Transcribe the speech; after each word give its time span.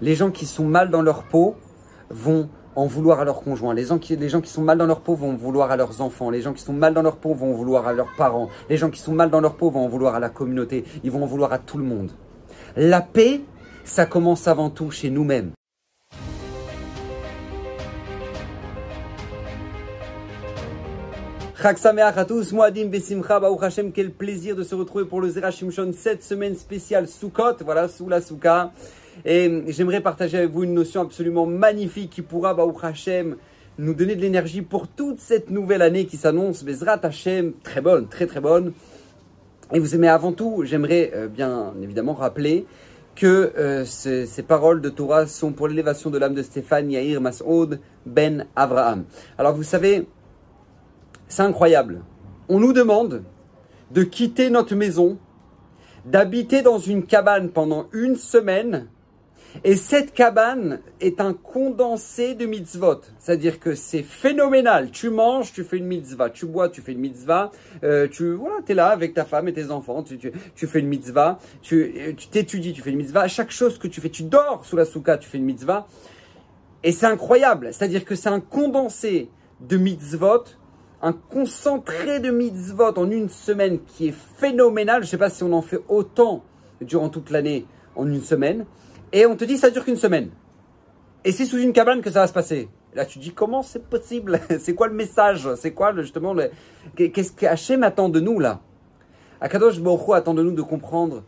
les 0.00 0.14
gens 0.14 0.30
qui 0.30 0.46
sont 0.46 0.64
mal 0.64 0.90
dans 0.90 1.02
leur 1.02 1.24
peau 1.24 1.56
vont 2.10 2.48
en 2.76 2.86
vouloir 2.86 3.20
à 3.20 3.24
leurs 3.24 3.40
conjoints. 3.40 3.74
Les 3.74 3.84
gens, 3.84 3.98
qui, 3.98 4.16
sont 4.44 4.62
mal 4.62 4.78
dans 4.78 4.86
leur 4.86 5.00
peau 5.00 5.14
vont 5.14 5.34
vouloir 5.34 5.70
à 5.70 5.76
leurs 5.76 6.00
enfants. 6.00 6.30
Les 6.30 6.40
gens 6.40 6.52
qui 6.52 6.62
sont 6.62 6.72
mal 6.72 6.94
dans 6.94 7.02
leur 7.02 7.16
peau 7.16 7.34
vont 7.34 7.52
vouloir 7.52 7.88
à 7.88 7.92
leurs 7.92 8.14
parents. 8.16 8.48
Les 8.70 8.76
gens 8.76 8.90
qui 8.90 9.00
sont 9.00 9.12
mal 9.12 9.30
dans 9.30 9.40
leur 9.40 9.56
peau 9.56 9.70
vont 9.70 9.84
en 9.84 9.88
vouloir 9.88 10.14
à 10.14 10.20
la 10.20 10.28
communauté. 10.28 10.84
Ils 11.02 11.10
vont 11.10 11.24
en 11.24 11.26
vouloir 11.26 11.52
à 11.52 11.58
tout 11.58 11.78
le 11.78 11.84
monde. 11.84 12.12
La 12.76 13.00
paix, 13.00 13.40
ça 13.84 14.06
commence 14.06 14.46
avant 14.46 14.70
tout 14.70 14.92
chez 14.92 15.10
nous-mêmes. 15.10 15.50
Quel 23.92 24.12
plaisir 24.12 24.54
de 24.54 24.62
se 24.62 24.76
retrouver 24.76 25.04
pour 25.04 25.20
le 25.20 25.32
cette 25.92 26.22
semaine 26.22 26.54
spéciale 26.54 27.08
voilà, 27.64 27.88
sous 27.88 28.08
la. 28.08 28.20
Et 29.24 29.62
j'aimerais 29.68 30.00
partager 30.00 30.38
avec 30.38 30.50
vous 30.50 30.64
une 30.64 30.74
notion 30.74 31.02
absolument 31.02 31.46
magnifique 31.46 32.10
qui 32.10 32.22
pourra, 32.22 32.54
Baruch 32.54 32.82
Hashem, 32.82 33.36
nous 33.78 33.94
donner 33.94 34.16
de 34.16 34.20
l'énergie 34.20 34.62
pour 34.62 34.88
toute 34.88 35.20
cette 35.20 35.50
nouvelle 35.50 35.82
année 35.82 36.06
qui 36.06 36.16
s'annonce, 36.16 36.64
Bezrat 36.64 37.00
Hashem, 37.02 37.52
très 37.62 37.80
bonne, 37.80 38.08
très 38.08 38.26
très 38.26 38.40
bonne. 38.40 38.72
Et 39.72 39.78
vous 39.78 39.94
aimez 39.94 40.08
avant 40.08 40.32
tout, 40.32 40.62
j'aimerais 40.64 41.12
euh, 41.14 41.28
bien 41.28 41.74
évidemment 41.82 42.14
rappeler 42.14 42.66
que 43.14 43.52
euh, 43.58 43.84
ces, 43.84 44.42
paroles 44.42 44.80
de 44.80 44.88
Torah 44.88 45.26
sont 45.26 45.52
pour 45.52 45.68
l'élévation 45.68 46.08
de 46.08 46.18
l'âme 46.18 46.34
de 46.34 46.42
Stéphane 46.42 46.90
Yair 46.90 47.20
Masoud 47.20 47.80
Ben 48.06 48.46
Abraham. 48.56 49.04
Alors 49.36 49.54
vous 49.54 49.64
savez, 49.64 50.06
c'est 51.28 51.42
incroyable. 51.42 52.02
On 52.48 52.60
nous 52.60 52.72
demande 52.72 53.24
de 53.90 54.02
quitter 54.02 54.50
notre 54.50 54.74
maison, 54.74 55.18
d'habiter 56.06 56.62
dans 56.62 56.78
une 56.78 57.04
cabane 57.04 57.50
pendant 57.50 57.86
une 57.92 58.16
semaine, 58.16 58.86
et 59.64 59.76
cette 59.76 60.12
cabane 60.12 60.80
est 61.00 61.20
un 61.20 61.32
condensé 61.32 62.34
de 62.34 62.46
mitzvot. 62.46 63.00
C'est-à-dire 63.18 63.58
que 63.58 63.74
c'est 63.74 64.02
phénoménal. 64.02 64.90
Tu 64.90 65.10
manges, 65.10 65.52
tu 65.52 65.64
fais 65.64 65.78
une 65.78 65.86
mitzvah. 65.86 66.30
Tu 66.30 66.46
bois, 66.46 66.68
tu 66.68 66.80
fais 66.80 66.92
une 66.92 67.00
mitzvah. 67.00 67.50
Euh, 67.82 68.08
tu 68.08 68.32
voilà, 68.32 68.56
es 68.68 68.74
là 68.74 68.88
avec 68.88 69.14
ta 69.14 69.24
femme 69.24 69.48
et 69.48 69.52
tes 69.52 69.70
enfants. 69.70 70.02
Tu, 70.02 70.66
fais 70.66 70.80
une 70.80 70.88
mitzvah. 70.88 71.38
Tu 71.62 72.16
t'étudies, 72.30 72.72
tu 72.72 72.82
fais 72.82 72.90
une 72.90 72.98
mitzvah. 72.98 73.26
Chaque 73.28 73.50
chose 73.50 73.78
que 73.78 73.88
tu 73.88 74.00
fais, 74.00 74.10
tu 74.10 74.22
dors 74.22 74.64
sous 74.64 74.76
la 74.76 74.84
souka, 74.84 75.18
tu 75.18 75.28
fais 75.28 75.38
une 75.38 75.44
mitzvah. 75.44 75.86
Et 76.84 76.92
c'est 76.92 77.06
incroyable. 77.06 77.70
C'est-à-dire 77.72 78.04
que 78.04 78.14
c'est 78.14 78.28
un 78.28 78.40
condensé 78.40 79.30
de 79.60 79.76
mitzvot 79.76 80.44
un 81.00 81.12
concentré 81.12 82.18
de 82.20 82.30
mitzvot 82.30 82.98
en 82.98 83.10
une 83.10 83.28
semaine 83.28 83.78
qui 83.86 84.08
est 84.08 84.14
phénoménal. 84.38 85.02
Je 85.02 85.06
ne 85.06 85.10
sais 85.10 85.18
pas 85.18 85.30
si 85.30 85.44
on 85.44 85.52
en 85.52 85.62
fait 85.62 85.80
autant 85.88 86.42
durant 86.80 87.08
toute 87.08 87.30
l'année 87.30 87.66
en 87.94 88.06
une 88.08 88.20
semaine. 88.20 88.66
Et 89.12 89.26
on 89.26 89.36
te 89.36 89.44
dit 89.44 89.56
ça 89.56 89.70
dure 89.70 89.84
qu'une 89.84 89.96
semaine. 89.96 90.30
Et 91.24 91.32
c'est 91.32 91.46
sous 91.46 91.58
une 91.58 91.72
cabane 91.72 92.00
que 92.00 92.10
ça 92.10 92.20
va 92.20 92.26
se 92.26 92.32
passer. 92.32 92.68
là, 92.94 93.04
tu 93.04 93.18
dis 93.18 93.32
comment 93.32 93.62
c'est 93.62 93.84
possible? 93.84 94.40
C'est 94.60 94.74
quoi 94.74 94.88
le 94.88 94.94
message? 94.94 95.48
C'est 95.56 95.72
quoi 95.72 95.94
justement 95.96 96.32
le... 96.32 96.50
Qu'est-ce 96.96 97.32
que 97.32 97.46
Hachem 97.46 97.82
attend 97.82 98.08
de 98.08 98.20
nous 98.20 98.38
là? 98.38 98.60
Akadosh 99.40 99.80
Baruch 99.80 100.14
attend 100.14 100.34
de 100.34 100.42
nous 100.42 100.52
de 100.52 100.62
comprendre 100.62 101.22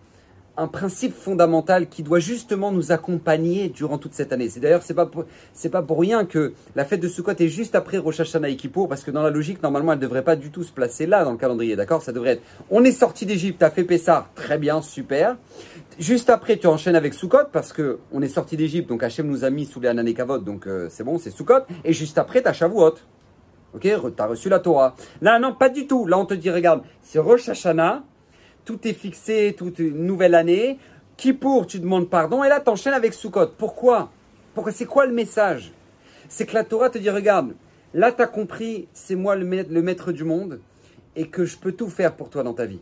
un 0.61 0.69
principe 0.69 1.14
fondamental 1.14 1.89
qui 1.89 2.03
doit 2.03 2.19
justement 2.19 2.70
nous 2.70 2.92
accompagner 2.92 3.70
durant 3.70 3.97
toute 3.97 4.12
cette 4.12 4.30
année. 4.30 4.50
C'est 4.50 4.61
d'ailleurs 4.61 4.83
c'est 4.83 4.92
pas 4.92 5.11
c'est 5.55 5.70
pas 5.70 5.80
pour 5.80 5.98
rien 6.00 6.27
que 6.27 6.53
la 6.77 6.84
fête 6.84 7.00
de 7.00 7.08
Sukkot 7.08 7.33
est 7.39 7.48
juste 7.48 7.75
après 7.75 7.97
Rosh 7.97 8.20
Hashanah 8.20 8.50
et 8.50 8.56
Kippour 8.56 8.86
parce 8.86 9.03
que 9.03 9.11
dans 9.11 9.22
la 9.22 9.31
logique 9.31 9.62
normalement 9.62 9.94
elle 9.94 9.98
devrait 9.98 10.22
pas 10.22 10.36
du 10.36 10.50
tout 10.50 10.62
se 10.62 10.70
placer 10.70 11.06
là 11.06 11.25
dans 11.25 11.33
le 11.33 11.38
calendrier, 11.38 11.77
d'accord? 11.77 12.03
Ça 12.03 12.12
devrait 12.12 12.33
être 12.33 12.42
on 12.69 12.84
est 12.84 12.92
sorti 12.92 13.25
d'Égypte, 13.25 13.62
as 13.62 13.70
fait 13.70 13.84
Pessah, 13.84 14.28
très 14.34 14.58
bien, 14.58 14.83
super. 14.83 15.38
Juste 15.98 16.28
après 16.28 16.58
tu 16.58 16.66
enchaînes 16.66 16.97
avec 16.97 17.14
Sukkot 17.14 17.48
parce 17.50 17.72
que 17.72 17.98
on 18.12 18.20
est 18.20 18.28
sorti 18.28 18.58
d'Égypte 18.58 18.91
donc 18.91 19.03
Hachem 19.03 19.28
nous 19.28 19.44
a 19.44 19.50
mis 19.50 19.64
sous 19.64 19.81
les 19.81 19.88
Ananekavot 19.88 20.38
donc 20.38 20.66
euh, 20.66 20.88
c'est 20.91 21.05
bon, 21.05 21.19
c'est 21.19 21.31
Sukkot 21.31 21.62
et 21.84 21.94
juste 21.94 22.19
après 22.19 22.47
as 22.47 22.53
Shavuot. 22.53 22.97
OK, 23.72 23.83
tu 23.83 24.22
as 24.22 24.27
reçu 24.27 24.48
la 24.50 24.58
Torah. 24.58 24.94
Là 25.22 25.38
non, 25.38 25.55
pas 25.55 25.70
du 25.70 25.86
tout. 25.86 26.05
Là 26.05 26.19
on 26.19 26.27
te 26.27 26.34
dit 26.34 26.50
regarde, 26.50 26.82
c'est 27.00 27.19
Rosh 27.19 27.48
Hashanah 27.48 28.03
tout 28.70 28.86
est 28.86 28.92
fixé, 28.92 29.54
toute 29.56 29.81
une 29.81 30.06
nouvelle 30.06 30.36
année. 30.36 30.78
Qui 31.16 31.32
pour, 31.32 31.66
tu 31.66 31.81
demandes 31.81 32.08
pardon, 32.08 32.44
et 32.44 32.48
là 32.48 32.60
tu 32.60 32.70
enchaînes 32.70 32.94
avec 32.94 33.14
Sukkot. 33.14 33.48
Pourquoi? 33.58 34.10
Pourquoi? 34.54 34.72
C'est 34.72 34.86
quoi 34.86 35.06
le 35.06 35.12
message? 35.12 35.72
C'est 36.28 36.47
que 36.47 36.54
la 36.54 36.62
Torah 36.62 36.88
te 36.88 36.98
dit, 36.98 37.10
regarde, 37.10 37.54
là 37.94 38.12
tu 38.12 38.22
as 38.22 38.26
compris, 38.26 38.86
c'est 38.92 39.16
moi 39.16 39.34
le 39.34 39.44
maître, 39.44 40.12
du 40.12 40.22
monde, 40.22 40.60
et 41.16 41.26
que 41.26 41.44
je 41.44 41.59
peux 41.59 41.72
tout 41.72 41.88
faire 41.88 42.14
pour 42.14 42.30
toi 42.30 42.44
dans 42.44 42.54
ta 42.54 42.66
vie. 42.66 42.80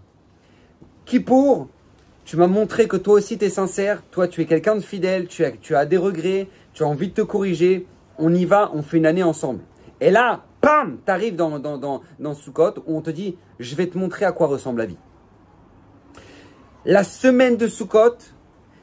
Qui 1.06 1.20
pour 1.20 1.68
tu 2.26 2.36
m'as 2.36 2.46
montré 2.46 2.86
que 2.86 2.98
toi 2.98 3.14
aussi 3.14 3.38
tu 3.38 3.46
es 3.46 3.48
sincère, 3.48 4.02
toi 4.10 4.28
tu 4.28 4.42
es 4.42 4.44
quelqu'un 4.44 4.76
de 4.76 4.80
fidèle, 4.80 5.26
tu 5.26 5.74
as, 5.74 5.86
des 5.86 5.96
regrets, 5.96 6.48
tu 6.74 6.82
as 6.82 6.86
envie 6.86 7.08
de 7.08 7.14
te 7.14 7.22
corriger, 7.22 7.86
on 8.18 8.34
y 8.34 8.44
va, 8.44 8.70
on 8.74 8.82
fait 8.82 8.98
une 8.98 9.06
année 9.06 9.22
ensemble. 9.22 9.60
Et 10.02 10.10
là, 10.10 10.44
pam, 10.60 10.98
tu 11.04 11.10
arrives 11.10 11.36
dans, 11.36 11.58
dans, 11.58 12.02
où 12.20 12.96
on 12.96 13.00
te 13.00 13.10
dit, 13.10 13.38
je 13.58 13.74
vais 13.74 13.86
te 13.86 13.96
montrer 13.96 14.26
à 14.26 14.32
quoi 14.32 14.48
ressemble 14.48 14.80
la 14.80 14.86
vie. 14.86 14.98
La 16.90 17.04
semaine 17.04 17.58
de 17.58 17.68
Sukkot, 17.68 18.16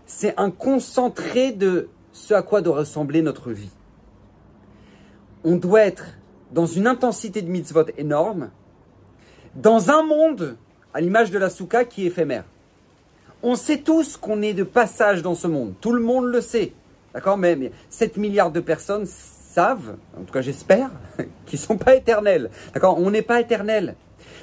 c'est 0.05 0.35
un 0.37 0.51
concentré 0.51 1.51
de 1.51 1.89
ce 2.11 2.35
à 2.35 2.43
quoi 2.43 2.61
doit 2.61 2.77
ressembler 2.77 3.23
notre 3.23 3.49
vie. 3.49 3.71
On 5.43 5.55
doit 5.55 5.81
être 5.81 6.05
dans 6.51 6.67
une 6.67 6.85
intensité 6.85 7.41
de 7.41 7.49
mitzvot 7.49 7.85
énorme, 7.97 8.51
dans 9.55 9.89
un 9.89 10.03
monde, 10.03 10.55
à 10.93 11.01
l'image 11.01 11.31
de 11.31 11.39
la 11.39 11.49
souka, 11.49 11.83
qui 11.83 12.03
est 12.03 12.09
éphémère. 12.09 12.43
On 13.41 13.55
sait 13.55 13.79
tous 13.79 14.17
qu'on 14.17 14.43
est 14.43 14.53
de 14.53 14.63
passage 14.63 15.23
dans 15.23 15.33
ce 15.33 15.47
monde. 15.47 15.73
Tout 15.81 15.91
le 15.91 16.03
monde 16.03 16.25
le 16.25 16.41
sait. 16.41 16.73
D'accord? 17.11 17.39
Mais 17.39 17.71
7 17.89 18.17
milliards 18.17 18.51
de 18.51 18.59
personnes 18.59 19.07
savent, 19.07 19.95
en 20.15 20.25
tout 20.25 20.31
cas 20.31 20.41
j'espère, 20.41 20.91
qu'ils 21.47 21.59
ne 21.59 21.65
sont 21.65 21.77
pas 21.77 21.95
éternels. 21.95 22.51
D'accord? 22.71 22.99
On 22.99 23.09
n'est 23.09 23.23
pas 23.23 23.41
éternel. 23.41 23.95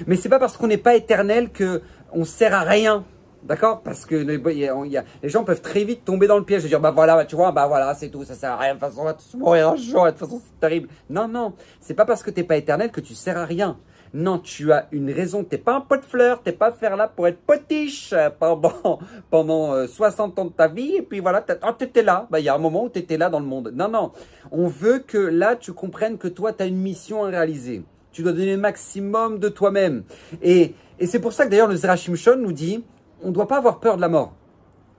Mais 0.05 0.17
c'est 0.17 0.27
pas 0.27 0.39
parce 0.39 0.57
qu'on 0.57 0.67
n'est 0.67 0.75
pas 0.75 0.95
éternel 0.95 1.49
que 1.49 1.81
on 2.11 2.25
sert 2.25 2.53
à 2.53 2.63
rien. 2.63 3.05
D'accord? 3.43 3.81
Parce 3.83 4.05
que 4.05 4.15
les, 4.15 5.29
gens 5.29 5.43
peuvent 5.43 5.61
très 5.61 5.83
vite 5.83 6.05
tomber 6.05 6.27
dans 6.27 6.37
le 6.37 6.45
piège 6.45 6.63
de 6.63 6.69
dire 6.69 6.79
bah 6.79 6.91
voilà, 6.91 7.25
tu 7.25 7.35
vois, 7.35 7.51
bah 7.51 7.67
voilà, 7.67 7.93
c'est 7.93 8.09
tout, 8.09 8.23
ça 8.23 8.35
sert 8.35 8.51
à 8.51 8.57
rien, 8.57 8.75
de 8.75 8.79
toute 8.79 8.87
façon, 8.89 9.01
on 9.01 9.05
va 9.05 9.13
tous 9.13 9.35
mourir 9.35 9.69
un 9.69 9.75
jour, 9.75 10.05
de 10.05 10.11
toute 10.11 10.19
façon, 10.19 10.41
c'est 10.43 10.59
terrible. 10.61 10.87
Non, 11.09 11.27
non, 11.27 11.53
c'est 11.81 11.93
pas 11.93 12.05
parce 12.05 12.23
que 12.23 12.31
t'es 12.31 12.43
pas 12.43 12.55
éternel 12.55 12.89
que 12.91 13.01
tu 13.01 13.13
sers 13.13 13.37
à 13.37 13.45
rien. 13.45 13.77
Non, 14.13 14.37
tu 14.37 14.71
as 14.71 14.87
une 14.91 15.11
raison, 15.11 15.43
t'es 15.43 15.57
pas 15.57 15.73
un 15.73 15.81
pot 15.81 15.97
de 15.97 16.05
fleurs, 16.05 16.43
t'es 16.43 16.51
pas 16.51 16.71
faire 16.71 16.95
là 16.95 17.07
pour 17.07 17.27
être 17.27 17.39
potiche 17.39 18.13
pendant, 18.39 18.99
pendant 19.31 19.87
60 19.87 20.37
euh, 20.37 20.41
ans 20.41 20.45
de 20.45 20.51
ta 20.51 20.67
vie, 20.67 20.97
et 20.97 21.01
puis 21.01 21.19
voilà, 21.19 21.43
oh, 21.63 21.71
t'étais 21.77 22.03
là, 22.03 22.27
bah 22.29 22.39
il 22.39 22.45
y 22.45 22.49
a 22.49 22.53
un 22.53 22.59
moment 22.59 22.83
où 22.83 22.89
t'étais 22.89 23.17
là 23.17 23.29
dans 23.29 23.39
le 23.39 23.45
monde. 23.45 23.73
Non, 23.75 23.89
non, 23.89 24.11
on 24.51 24.67
veut 24.67 24.99
que 24.99 25.17
là, 25.17 25.55
tu 25.55 25.73
comprennes 25.73 26.17
que 26.17 26.27
toi, 26.27 26.53
t'as 26.53 26.67
une 26.67 26.77
mission 26.77 27.25
à 27.25 27.29
réaliser. 27.29 27.83
Tu 28.11 28.21
dois 28.21 28.31
donner 28.31 28.55
le 28.55 28.61
maximum 28.61 29.39
de 29.39 29.49
toi-même. 29.49 30.03
Et, 30.43 30.75
et 30.99 31.07
c'est 31.07 31.19
pour 31.19 31.33
ça 31.33 31.45
que 31.45 31.49
d'ailleurs 31.49 31.67
le 31.67 31.75
Zerachimshon 31.75 32.35
nous 32.37 32.53
dit, 32.53 32.83
on 33.23 33.29
ne 33.29 33.33
doit 33.33 33.47
pas 33.47 33.57
avoir 33.57 33.79
peur 33.79 33.95
de 33.95 34.01
la 34.01 34.09
mort. 34.09 34.33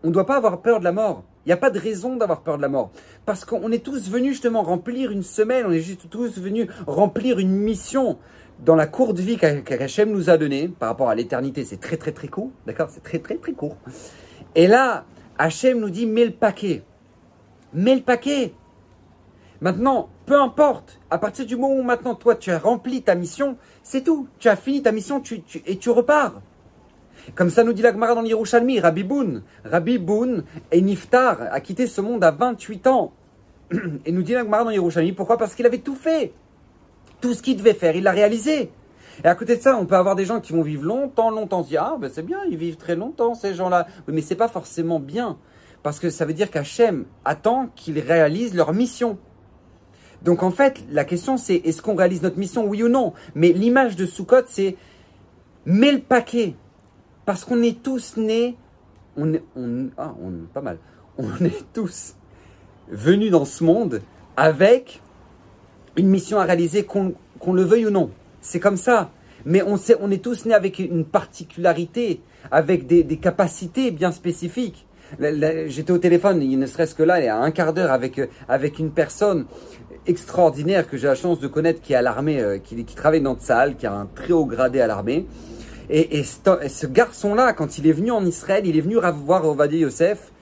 On 0.02 0.08
ne 0.08 0.12
doit 0.12 0.26
pas 0.26 0.36
avoir 0.36 0.60
peur 0.60 0.80
de 0.80 0.84
la 0.84 0.92
mort. 0.92 1.24
Il 1.44 1.48
n'y 1.48 1.52
a 1.52 1.58
pas 1.58 1.70
de 1.70 1.78
raison 1.78 2.16
d'avoir 2.16 2.40
peur 2.40 2.56
de 2.56 2.62
la 2.62 2.68
mort. 2.68 2.90
Parce 3.26 3.44
qu'on 3.44 3.70
est 3.70 3.84
tous 3.84 4.08
venus 4.08 4.32
justement 4.32 4.62
remplir 4.62 5.10
une 5.10 5.22
semaine, 5.22 5.66
on 5.66 5.72
est 5.72 5.80
juste 5.80 6.08
tous 6.08 6.38
venus 6.38 6.68
remplir 6.86 7.38
une 7.38 7.54
mission 7.54 8.18
dans 8.64 8.76
la 8.76 8.86
courte 8.86 9.18
vie 9.18 9.36
qu'Hachem 9.36 10.10
nous 10.10 10.30
a 10.30 10.38
donnée 10.38 10.68
par 10.68 10.88
rapport 10.88 11.10
à 11.10 11.14
l'éternité. 11.14 11.64
C'est 11.64 11.80
très 11.80 11.96
très 11.96 12.12
très 12.12 12.28
court, 12.28 12.50
d'accord? 12.66 12.88
C'est 12.90 13.02
très 13.02 13.18
très 13.18 13.36
très 13.36 13.52
court. 13.52 13.76
Et 14.54 14.66
là, 14.66 15.04
Hachem 15.36 15.80
nous 15.80 15.90
dit 15.90 16.06
mets 16.06 16.24
le 16.24 16.32
paquet. 16.32 16.82
Mets 17.74 17.96
le 17.96 18.02
paquet. 18.02 18.54
Maintenant, 19.60 20.08
peu 20.26 20.40
importe, 20.40 21.00
à 21.10 21.18
partir 21.18 21.44
du 21.44 21.56
moment 21.56 21.74
où 21.74 21.82
maintenant 21.82 22.14
toi 22.14 22.36
tu 22.36 22.50
as 22.50 22.58
rempli 22.58 23.02
ta 23.02 23.14
mission, 23.14 23.56
c'est 23.82 24.02
tout. 24.02 24.28
Tu 24.38 24.48
as 24.48 24.56
fini 24.56 24.82
ta 24.82 24.92
mission 24.92 25.22
et 25.66 25.76
tu 25.76 25.90
repars. 25.90 26.40
Comme 27.34 27.50
ça 27.50 27.64
nous 27.64 27.72
dit 27.72 27.82
la 27.82 27.92
Gemara 27.92 28.14
dans 28.14 28.22
l'Yerushalmi, 28.22 28.80
Rabbi 28.80 29.02
Boun. 29.02 29.42
Rabbi 29.64 29.98
Boun 29.98 30.44
et 30.72 30.80
Niftar 30.80 31.38
a 31.50 31.60
quitté 31.60 31.86
ce 31.86 32.00
monde 32.00 32.22
à 32.24 32.30
28 32.30 32.86
ans. 32.86 33.12
Et 34.04 34.12
nous 34.12 34.22
dit 34.22 34.32
la 34.32 34.44
Gemara 34.44 34.64
dans 34.64 34.70
l'Yerushalmi, 34.70 35.12
pourquoi? 35.12 35.38
Parce 35.38 35.54
qu'il 35.54 35.66
avait 35.66 35.78
tout 35.78 35.94
fait. 35.94 36.32
Tout 37.20 37.34
ce 37.34 37.42
qu'il 37.42 37.56
devait 37.56 37.74
faire, 37.74 37.96
il 37.96 38.02
l'a 38.02 38.12
réalisé. 38.12 38.70
Et 39.22 39.26
à 39.26 39.34
côté 39.34 39.56
de 39.56 39.62
ça, 39.62 39.76
on 39.76 39.86
peut 39.86 39.94
avoir 39.94 40.16
des 40.16 40.24
gens 40.24 40.40
qui 40.40 40.52
vont 40.52 40.62
vivre 40.62 40.84
longtemps, 40.84 41.30
longtemps. 41.30 41.60
On 41.60 41.64
se 41.64 41.68
dit, 41.68 41.76
ah, 41.76 41.96
ben 42.00 42.10
c'est 42.12 42.24
bien, 42.24 42.40
ils 42.50 42.56
vivent 42.56 42.76
très 42.76 42.96
longtemps, 42.96 43.34
ces 43.34 43.54
gens-là. 43.54 43.86
Oui, 44.08 44.14
mais 44.14 44.22
c'est 44.22 44.34
pas 44.34 44.48
forcément 44.48 44.98
bien. 44.98 45.38
Parce 45.82 46.00
que 46.00 46.10
ça 46.10 46.24
veut 46.24 46.32
dire 46.32 46.50
qu'Hachem 46.50 47.04
attend 47.24 47.68
qu'ils 47.76 48.00
réalisent 48.00 48.54
leur 48.54 48.72
mission. 48.72 49.18
Donc 50.22 50.42
en 50.42 50.50
fait, 50.50 50.82
la 50.90 51.04
question 51.04 51.36
c'est, 51.36 51.56
est-ce 51.56 51.82
qu'on 51.82 51.94
réalise 51.94 52.22
notre 52.22 52.38
mission, 52.38 52.64
oui 52.66 52.82
ou 52.82 52.88
non? 52.88 53.12
Mais 53.34 53.52
l'image 53.52 53.94
de 53.94 54.06
Sukkot, 54.06 54.44
c'est, 54.46 54.76
mets 55.66 55.92
le 55.92 56.00
paquet. 56.00 56.54
Parce 57.24 57.44
qu'on 57.44 57.62
est 57.62 57.82
tous 57.82 58.16
nés, 58.16 58.56
on 59.16 59.32
est, 59.32 59.42
on, 59.56 59.88
ah, 59.96 60.14
on, 60.22 60.32
pas 60.52 60.60
mal, 60.60 60.78
on 61.18 61.28
est 61.44 61.64
tous 61.72 62.16
venus 62.88 63.30
dans 63.30 63.44
ce 63.44 63.64
monde 63.64 64.02
avec 64.36 65.00
une 65.96 66.08
mission 66.08 66.38
à 66.38 66.44
réaliser, 66.44 66.84
qu'on 66.84 67.14
le 67.52 67.62
veuille 67.62 67.86
ou 67.86 67.90
non. 67.90 68.10
C'est 68.40 68.60
comme 68.60 68.76
ça. 68.76 69.10
Mais 69.46 69.62
on, 69.62 69.76
sait, 69.76 69.96
on 70.00 70.10
est 70.10 70.22
tous 70.22 70.46
nés 70.46 70.54
avec 70.54 70.78
une 70.78 71.04
particularité, 71.04 72.20
avec 72.50 72.86
des, 72.86 73.04
capacités 73.16 73.90
bien 73.90 74.10
spécifiques. 74.10 74.86
J'étais 75.20 75.92
au 75.92 75.98
téléphone, 75.98 76.42
il 76.42 76.58
ne 76.58 76.66
serait-ce 76.66 76.94
que 76.94 77.02
là, 77.02 77.20
il 77.20 77.26
y 77.26 77.28
a 77.28 77.38
un 77.38 77.50
quart 77.50 77.72
d'heure 77.72 77.92
avec, 77.92 78.20
avec 78.48 78.78
une 78.78 78.90
personne 78.90 79.44
extraordinaire 80.06 80.88
que 80.88 80.96
j'ai 80.96 81.06
la 81.06 81.14
chance 81.14 81.40
de 81.40 81.46
connaître 81.46 81.80
qui 81.80 81.92
est 81.92 81.96
à 81.96 82.02
l'armée, 82.02 82.40
euh, 82.40 82.58
qui, 82.58 82.82
travaille 82.84 83.20
dans 83.20 83.38
salle, 83.38 83.76
qui 83.76 83.86
a 83.86 83.92
un 83.92 84.06
très 84.06 84.32
haut 84.32 84.46
gradé 84.46 84.80
à 84.80 84.86
l'armée. 84.86 85.26
Et, 85.90 86.22
ce 86.22 86.86
garçon-là, 86.86 87.52
quand 87.52 87.78
il 87.78 87.86
est 87.86 87.92
venu 87.92 88.10
en 88.10 88.24
Israël, 88.24 88.66
il 88.66 88.76
est 88.76 88.80
venu 88.80 88.96
voir 89.24 89.46
Ovadia 89.46 89.78
Yosef. 89.78 90.32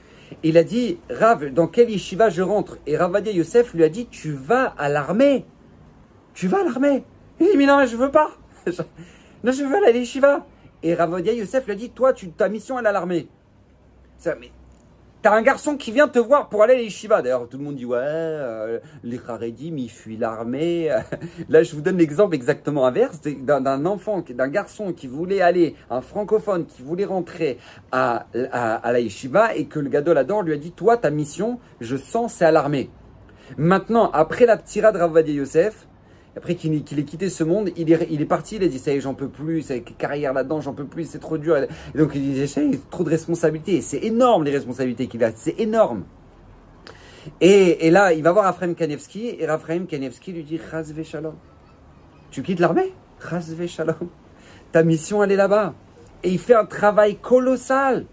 Il 0.43 0.57
a 0.57 0.65
dit, 0.65 0.99
Rav, 1.11 1.53
dans 1.53 1.67
quel 1.67 1.91
yeshiva 1.91 2.31
je 2.31 2.43
rentre? 2.43 2.79
Et 2.87 2.97
Ravadia 2.97 3.33
Yosef 3.33 3.75
lui 3.75 3.85
a 3.85 3.89
dit, 3.89 4.07
tu 4.07 4.33
vas 4.33 4.67
à 4.79 4.89
l'armée. 4.89 5.45
Tu 6.35 6.49
vas 6.49 6.61
à 6.61 6.65
l'armée. 6.65 7.05
Il 7.41 7.47
dit, 7.47 7.57
mais 7.57 7.67
non, 7.67 7.79
mais 7.79 7.87
je 7.87 7.97
veux 7.97 8.11
pas. 8.11 8.31
non, 9.45 9.53
je 9.53 9.65
veux 9.65 9.75
aller 9.75 9.89
à 9.89 9.93
l'yeshiva. 9.93 10.47
Et 10.83 10.95
Ravadia 10.95 11.33
Yosef 11.33 11.67
lui 11.67 11.73
a 11.73 11.77
dit, 11.77 11.91
toi, 11.91 12.13
tu, 12.13 12.31
ta 12.31 12.49
mission, 12.49 12.79
elle 12.79 12.87
est 12.87 12.89
à 12.89 12.93
l'armée. 12.93 13.29
Mais 14.25 14.53
T'as 15.23 15.37
un 15.37 15.43
garçon 15.43 15.77
qui 15.77 15.93
vient 15.93 16.09
te 16.09 16.19
voir 16.19 16.49
pour 16.49 16.65
aller 16.65 16.75
à 16.75 16.79
l'Ishiva. 16.79 17.23
D'ailleurs, 17.23 17.49
tout 17.49 17.57
le 17.57 17.63
monde 17.63 17.77
dit 17.77 17.85
Ouais, 17.85 17.97
euh, 18.01 18.81
les 19.05 19.21
Haredim, 19.29 19.77
ils 19.77 19.89
fuient 19.89 20.17
l'armée. 20.17 20.91
Là, 21.49 21.63
je 21.63 21.77
vous 21.77 21.81
donne 21.81 21.97
l'exemple 21.97 22.35
exactement 22.35 22.87
inverse 22.87 23.21
d'un 23.21 23.87
enfant, 23.87 24.25
d'un 24.29 24.49
garçon 24.49 24.93
qui 24.93 25.07
voulait 25.07 25.41
aller, 25.41 25.77
un 25.91 26.01
francophone 26.01 26.67
qui 26.67 26.83
voulait 26.83 27.05
rentrer 27.05 27.59
à, 27.93 28.27
à, 28.51 28.93
la 28.93 28.99
Yeshiva 28.99 29.55
et 29.55 29.67
que 29.67 29.79
le 29.79 29.91
gadol 29.91 30.19
adore 30.19 30.43
lui 30.43 30.55
a 30.55 30.57
dit 30.57 30.73
Toi, 30.73 30.97
ta 30.97 31.11
mission, 31.11 31.61
je 31.81 31.97
sens, 31.97 32.35
c'est 32.35 32.45
à 32.45 32.51
l'armée. 32.51 32.91
Maintenant, 33.57 34.11
après 34.11 34.45
la 34.45 34.57
tirade 34.57 34.95
de 34.95 34.99
Ravadia 34.99 35.35
Yosef, 35.35 35.87
après 36.37 36.55
qu'il 36.55 36.75
ait 36.75 37.05
quitté 37.05 37.29
ce 37.29 37.45
monde, 37.45 37.71
il 37.77 37.93
est, 37.93 38.13
est 38.13 38.25
parti, 38.25 38.57
il 38.57 38.65
a 38.65 38.69
dit 38.69 38.79
ça 38.79 38.93
y 38.93 38.97
est, 38.97 39.01
j'en 39.01 39.15
peux 39.15 39.29
plus, 39.29 39.63
c'est 39.63 39.81
carrière 39.81 40.33
là-dedans, 40.33 40.61
j'en 40.61 40.73
peux 40.73 40.87
plus, 40.87 41.05
c'est 41.05 41.19
trop 41.19 41.37
dur. 41.37 41.57
Et 41.57 41.99
donc 41.99 42.13
il 42.15 42.23
disait, 42.23 42.71
trop 42.91 43.05
de 43.05 43.11
responsabilités. 43.11 43.83
C'est 43.83 43.99
énorme 43.99 44.45
les 44.45 44.51
responsabilités 44.51 45.09
qu'il 45.09 45.23
a, 45.25 45.33
c'est 45.35 45.61
énorme. 45.61 46.05
Et, 47.41 47.91
là, 47.91 48.13
il 48.13 48.23
va 48.23 48.33
voir 48.33 48.47
Raphaël 48.47 48.75
Kanevski, 48.75 49.37
et 49.39 49.47
Raphaël 49.47 49.87
Kanevski 49.87 50.33
lui 50.33 50.43
dit, 50.43 50.59
Chazve 50.71 51.03
Shalom. 51.05 51.35
Tu 52.31 52.43
quittes 52.43 52.61
l'armée? 52.61 52.93
Chazve 53.29 53.67
Shalom. 53.67 54.09
Ta 54.73 54.83
mission, 54.83 55.23
elle 55.23 55.33
est 55.33 55.37
là-bas. 55.37 55.75
Et 56.25 56.31
il 56.31 56.39
fait 56.39 56.55
un 56.55 56.65
travail 56.65 57.17
colossal. 57.17 58.07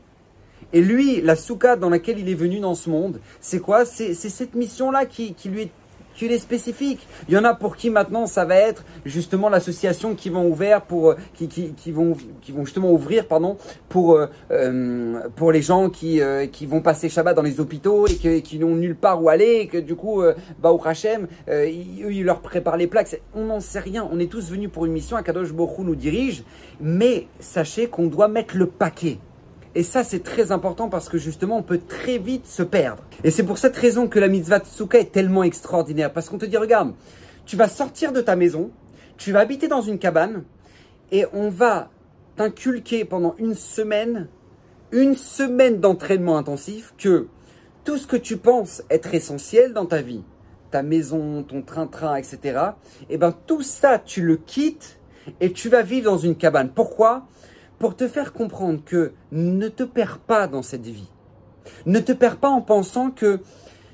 Et 0.73 0.81
lui, 0.81 1.21
la 1.21 1.35
souka 1.35 1.75
dans 1.75 1.89
laquelle 1.89 2.19
il 2.19 2.29
est 2.29 2.35
venu 2.35 2.59
dans 2.59 2.75
ce 2.75 2.89
monde, 2.89 3.19
c'est 3.39 3.59
quoi? 3.59 3.85
C'est 3.85 4.13
cette 4.13 4.53
mission-là 4.53 5.05
qui, 5.05 5.33
qui, 5.33 5.49
lui 5.49 5.63
est 5.63 5.71
Il 6.21 7.33
y 7.33 7.37
en 7.37 7.43
a 7.43 7.53
pour 7.53 7.75
qui 7.75 7.89
maintenant 7.89 8.25
ça 8.27 8.45
va 8.45 8.55
être 8.55 8.83
justement 9.05 9.49
l'association 9.49 10.15
qui 10.15 10.29
vont 10.29 10.47
ouvrir 10.47 10.81
pour 10.81 11.11
euh, 11.11 11.15
qui, 11.33 11.91
vont 11.91 12.15
justement 12.65 12.91
ouvrir 12.91 13.25
pardon 13.25 13.57
pour 13.87 14.15
euh, 14.15 14.27
euh, 14.51 15.21
les 15.51 15.61
gens 15.61 15.89
qui 15.89 16.19
vont 16.67 16.81
passer 16.81 17.09
Shabbat 17.09 17.35
dans 17.35 17.41
les 17.41 17.59
hôpitaux 17.59 18.07
et, 18.07 18.41
qui 18.41 18.59
n'ont 18.59 18.75
nulle 18.75 18.95
part 18.95 19.23
où 19.23 19.29
aller 19.29 19.59
et 19.61 19.67
que 19.67 19.77
du 19.77 19.95
coup 19.95 20.21
au 20.21 20.81
Hachem 20.85 21.27
ils 21.47 22.23
leur 22.23 22.41
préparent 22.41 22.77
les 22.77 22.87
plaques. 22.87 23.21
On 23.33 23.45
n'en 23.45 23.59
sait 23.59 23.79
rien. 23.79 24.07
On 24.11 24.19
est 24.19 24.31
tous 24.31 24.51
venus 24.51 24.69
pour 24.71 24.85
une 24.85 24.91
mission. 24.91 25.17
Akadosh 25.17 25.53
Borou 25.53 25.83
nous 25.83 25.95
dirige, 25.95 26.43
mais 26.79 27.27
sachez 27.39 27.87
qu'on 27.87 28.07
doit 28.07 28.27
mettre 28.27 28.57
le 28.57 28.67
paquet. 28.67 29.19
Et 29.75 29.83
ça, 29.83 30.03
c'est 30.03 30.23
très 30.23 30.51
important 30.51 30.89
parce 30.89 31.09
que 31.09 31.17
justement, 31.17 31.57
on 31.57 31.63
peut 31.63 31.79
très 31.79 32.17
vite 32.17 32.47
se 32.47 32.63
perdre. 32.63 33.03
Et 33.23 33.31
c'est 33.31 33.43
pour 33.43 33.57
cette 33.57 33.77
raison 33.77 34.07
que 34.07 34.19
la 34.19 34.27
mitzvah 34.27 34.59
Tsuka 34.59 34.99
est 34.99 35.11
tellement 35.11 35.43
extraordinaire. 35.43 36.11
Parce 36.11 36.29
qu'on 36.29 36.37
te 36.37 36.45
dit, 36.45 36.57
regarde, 36.57 36.93
tu 37.45 37.55
vas 37.55 37.69
sortir 37.69 38.11
de 38.11 38.21
ta 38.21 38.35
maison, 38.35 38.71
tu 39.17 39.31
vas 39.31 39.41
habiter 39.41 39.67
dans 39.67 39.81
une 39.81 39.99
cabane, 39.99 40.43
et 41.11 41.25
on 41.33 41.49
va 41.49 41.89
t'inculquer 42.35 43.05
pendant 43.05 43.35
une 43.37 43.55
semaine, 43.55 44.27
une 44.91 45.15
semaine 45.15 45.79
d'entraînement 45.79 46.37
intensif, 46.37 46.93
que 46.97 47.27
tout 47.83 47.97
ce 47.97 48.07
que 48.07 48.17
tu 48.17 48.37
penses 48.37 48.83
être 48.89 49.13
essentiel 49.13 49.73
dans 49.73 49.85
ta 49.85 50.01
vie, 50.01 50.23
ta 50.71 50.83
maison, 50.83 51.43
ton 51.43 51.61
train-train, 51.61 52.15
etc., 52.15 52.39
et 53.01 53.15
eh 53.15 53.17
ben 53.17 53.33
tout 53.45 53.61
ça, 53.61 53.99
tu 53.99 54.21
le 54.21 54.37
quittes 54.37 54.99
et 55.39 55.51
tu 55.51 55.69
vas 55.69 55.81
vivre 55.81 56.11
dans 56.11 56.17
une 56.17 56.35
cabane. 56.35 56.69
Pourquoi? 56.69 57.27
Pour 57.79 57.95
te 57.95 58.07
faire 58.07 58.33
comprendre 58.33 58.81
que 58.83 59.13
ne 59.31 59.69
te 59.69 59.83
perds 59.83 60.19
pas 60.19 60.47
dans 60.47 60.61
cette 60.61 60.85
vie. 60.85 61.09
Ne 61.85 61.99
te 61.99 62.11
perds 62.11 62.37
pas 62.37 62.49
en 62.49 62.61
pensant 62.61 63.09
que, 63.09 63.39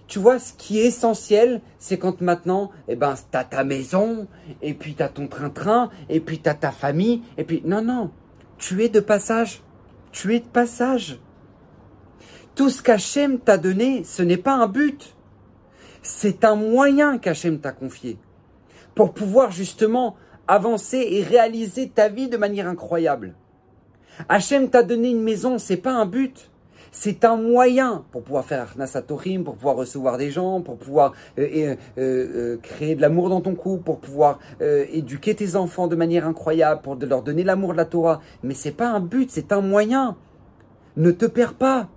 tu 0.07 0.19
vois, 0.19 0.39
ce 0.39 0.53
qui 0.53 0.79
est 0.79 0.87
essentiel, 0.87 1.61
c'est 1.77 1.97
quand 1.97 2.21
maintenant, 2.21 2.71
eh 2.87 2.95
ben, 2.95 3.13
t'as 3.31 3.43
ta 3.43 3.63
maison, 3.63 4.27
et 4.61 4.73
puis 4.73 4.95
t'as 4.95 5.09
ton 5.09 5.27
train-train, 5.27 5.89
et 6.09 6.19
puis 6.19 6.39
t'as 6.39 6.55
ta 6.55 6.71
famille, 6.71 7.21
et 7.37 7.43
puis, 7.43 7.61
non, 7.63 7.81
non, 7.81 8.11
tu 8.57 8.83
es 8.83 8.89
de 8.89 8.99
passage. 8.99 9.61
Tu 10.11 10.35
es 10.35 10.39
de 10.39 10.47
passage. 10.47 11.19
Tout 12.55 12.69
ce 12.69 12.81
qu'Hachem 12.81 13.39
t'a 13.39 13.57
donné, 13.57 14.03
ce 14.03 14.23
n'est 14.23 14.37
pas 14.37 14.53
un 14.53 14.67
but. 14.67 15.15
C'est 16.01 16.45
un 16.45 16.55
moyen 16.55 17.17
qu'Hachem 17.17 17.59
t'a 17.59 17.71
confié. 17.71 18.17
Pour 18.95 19.13
pouvoir 19.13 19.51
justement 19.51 20.15
avancer 20.47 21.05
et 21.11 21.23
réaliser 21.23 21.89
ta 21.89 22.07
vie 22.07 22.29
de 22.29 22.37
manière 22.37 22.67
incroyable. 22.67 23.35
Hachem 24.29 24.69
t'a 24.69 24.83
donné 24.83 25.09
une 25.09 25.21
maison, 25.21 25.57
c'est 25.57 25.77
pas 25.77 25.93
un 25.93 26.05
but. 26.05 26.49
C'est 26.97 27.25
un 27.25 27.35
moyen 27.35 28.05
pour 28.11 28.23
pouvoir 28.23 28.45
faire 28.45 28.73
Nasatorim, 28.77 29.43
pour 29.43 29.55
pouvoir 29.55 29.75
recevoir 29.75 30.17
des 30.17 30.31
gens, 30.31 30.61
pour 30.61 30.77
pouvoir 30.77 31.11
euh, 31.37 31.45
euh, 31.57 31.75
euh, 31.97 32.57
créer 32.61 32.95
de 32.95 33.01
l'amour 33.01 33.27
dans 33.27 33.41
ton 33.41 33.53
couple, 33.53 33.83
pour 33.83 33.99
pouvoir 33.99 34.39
éduquer 34.61 35.35
tes 35.35 35.57
enfants 35.57 35.87
de 35.87 35.95
manière 35.97 36.25
incroyable, 36.25 36.81
pour 36.81 36.95
leur 36.95 37.21
donner 37.21 37.43
l'amour 37.43 37.73
de 37.73 37.77
la 37.77 37.85
Torah. 37.85 38.21
Mais 38.43 38.53
c'est 38.53 38.71
pas 38.71 38.87
un 38.87 39.01
but, 39.01 39.29
c'est 39.29 39.51
un 39.51 39.59
moyen. 39.59 40.15
Ne 40.95 41.11
te 41.11 41.25
perds 41.25 41.55
pas. 41.55 41.89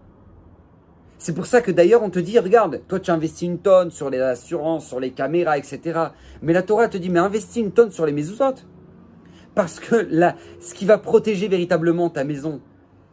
C'est 1.19 1.33
pour 1.33 1.47
ça 1.47 1.61
que 1.61 1.71
d'ailleurs 1.71 2.03
on 2.03 2.11
te 2.11 2.19
dit, 2.19 2.37
regarde, 2.39 2.81
toi 2.89 2.99
tu 2.99 3.13
investis 3.13 3.43
une 3.43 3.59
tonne 3.59 3.93
sur 3.93 4.11
les 4.11 4.21
assurances, 4.21 4.87
sur 4.87 4.99
les 4.99 5.13
caméras, 5.13 5.59
etc. 5.59 6.01
Mais 6.43 6.53
la 6.53 6.63
Torah 6.63 6.89
te 6.89 6.97
dit, 6.97 7.09
mais 7.09 7.21
investis 7.21 7.63
une 7.63 7.73
tonne 7.73 7.93
sur 7.93 8.05
les 8.05 8.13
mezuzot. 8.13 8.55
Parce 9.59 9.81
que 9.81 9.97
là, 9.97 10.37
ce 10.61 10.73
qui 10.73 10.85
va 10.87 10.99
protéger 10.99 11.49
véritablement 11.49 12.11
ta 12.11 12.23
maison, 12.23 12.61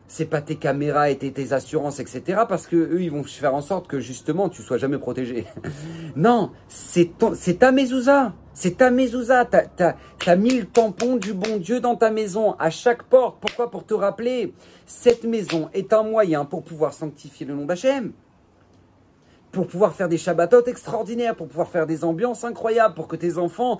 c'est 0.05 0.25
pas 0.25 0.41
tes 0.41 0.57
caméras 0.57 1.09
et 1.09 1.17
tes, 1.17 1.53
assurances, 1.53 1.99
etc. 1.99 2.43
Parce 2.47 2.67
que 2.67 2.75
eux, 2.75 3.01
ils 3.01 3.09
vont 3.09 3.23
faire 3.23 3.55
en 3.55 3.61
sorte 3.61 3.87
que 3.87 3.99
justement, 3.99 4.47
tu 4.47 4.61
sois 4.61 4.77
jamais 4.77 4.99
protégé. 4.99 5.47
non, 6.15 6.51
c'est 6.67 7.17
ta 7.17 7.71
mezouza. 7.71 8.33
C'est 8.53 8.77
ta 8.77 8.91
mezouza. 8.91 9.45
T'as 9.45 9.95
as, 10.27 10.35
mis 10.35 10.51
le 10.51 10.65
tampon 10.67 11.15
du 11.15 11.33
bon 11.33 11.57
Dieu 11.57 11.79
dans 11.79 11.95
ta 11.95 12.11
maison, 12.11 12.53
à 12.59 12.69
chaque 12.69 13.01
porte. 13.01 13.37
Pourquoi? 13.41 13.71
Pour 13.71 13.83
te 13.83 13.95
rappeler, 13.95 14.53
cette 14.85 15.23
maison 15.23 15.69
est 15.73 15.93
un 15.93 16.03
moyen 16.03 16.45
pour 16.45 16.61
pouvoir 16.61 16.93
sanctifier 16.93 17.47
le 17.47 17.55
nom 17.55 17.65
d'Hachem. 17.65 18.11
Pour 19.51 19.65
pouvoir 19.65 19.95
faire 19.95 20.09
des 20.09 20.17
Shabbatot 20.19 20.65
extraordinaires, 20.65 21.35
pour 21.35 21.47
pouvoir 21.47 21.69
faire 21.69 21.87
des 21.87 22.03
ambiances 22.03 22.43
incroyables, 22.43 22.93
pour 22.93 23.07
que 23.07 23.15
tes 23.15 23.39
enfants 23.39 23.79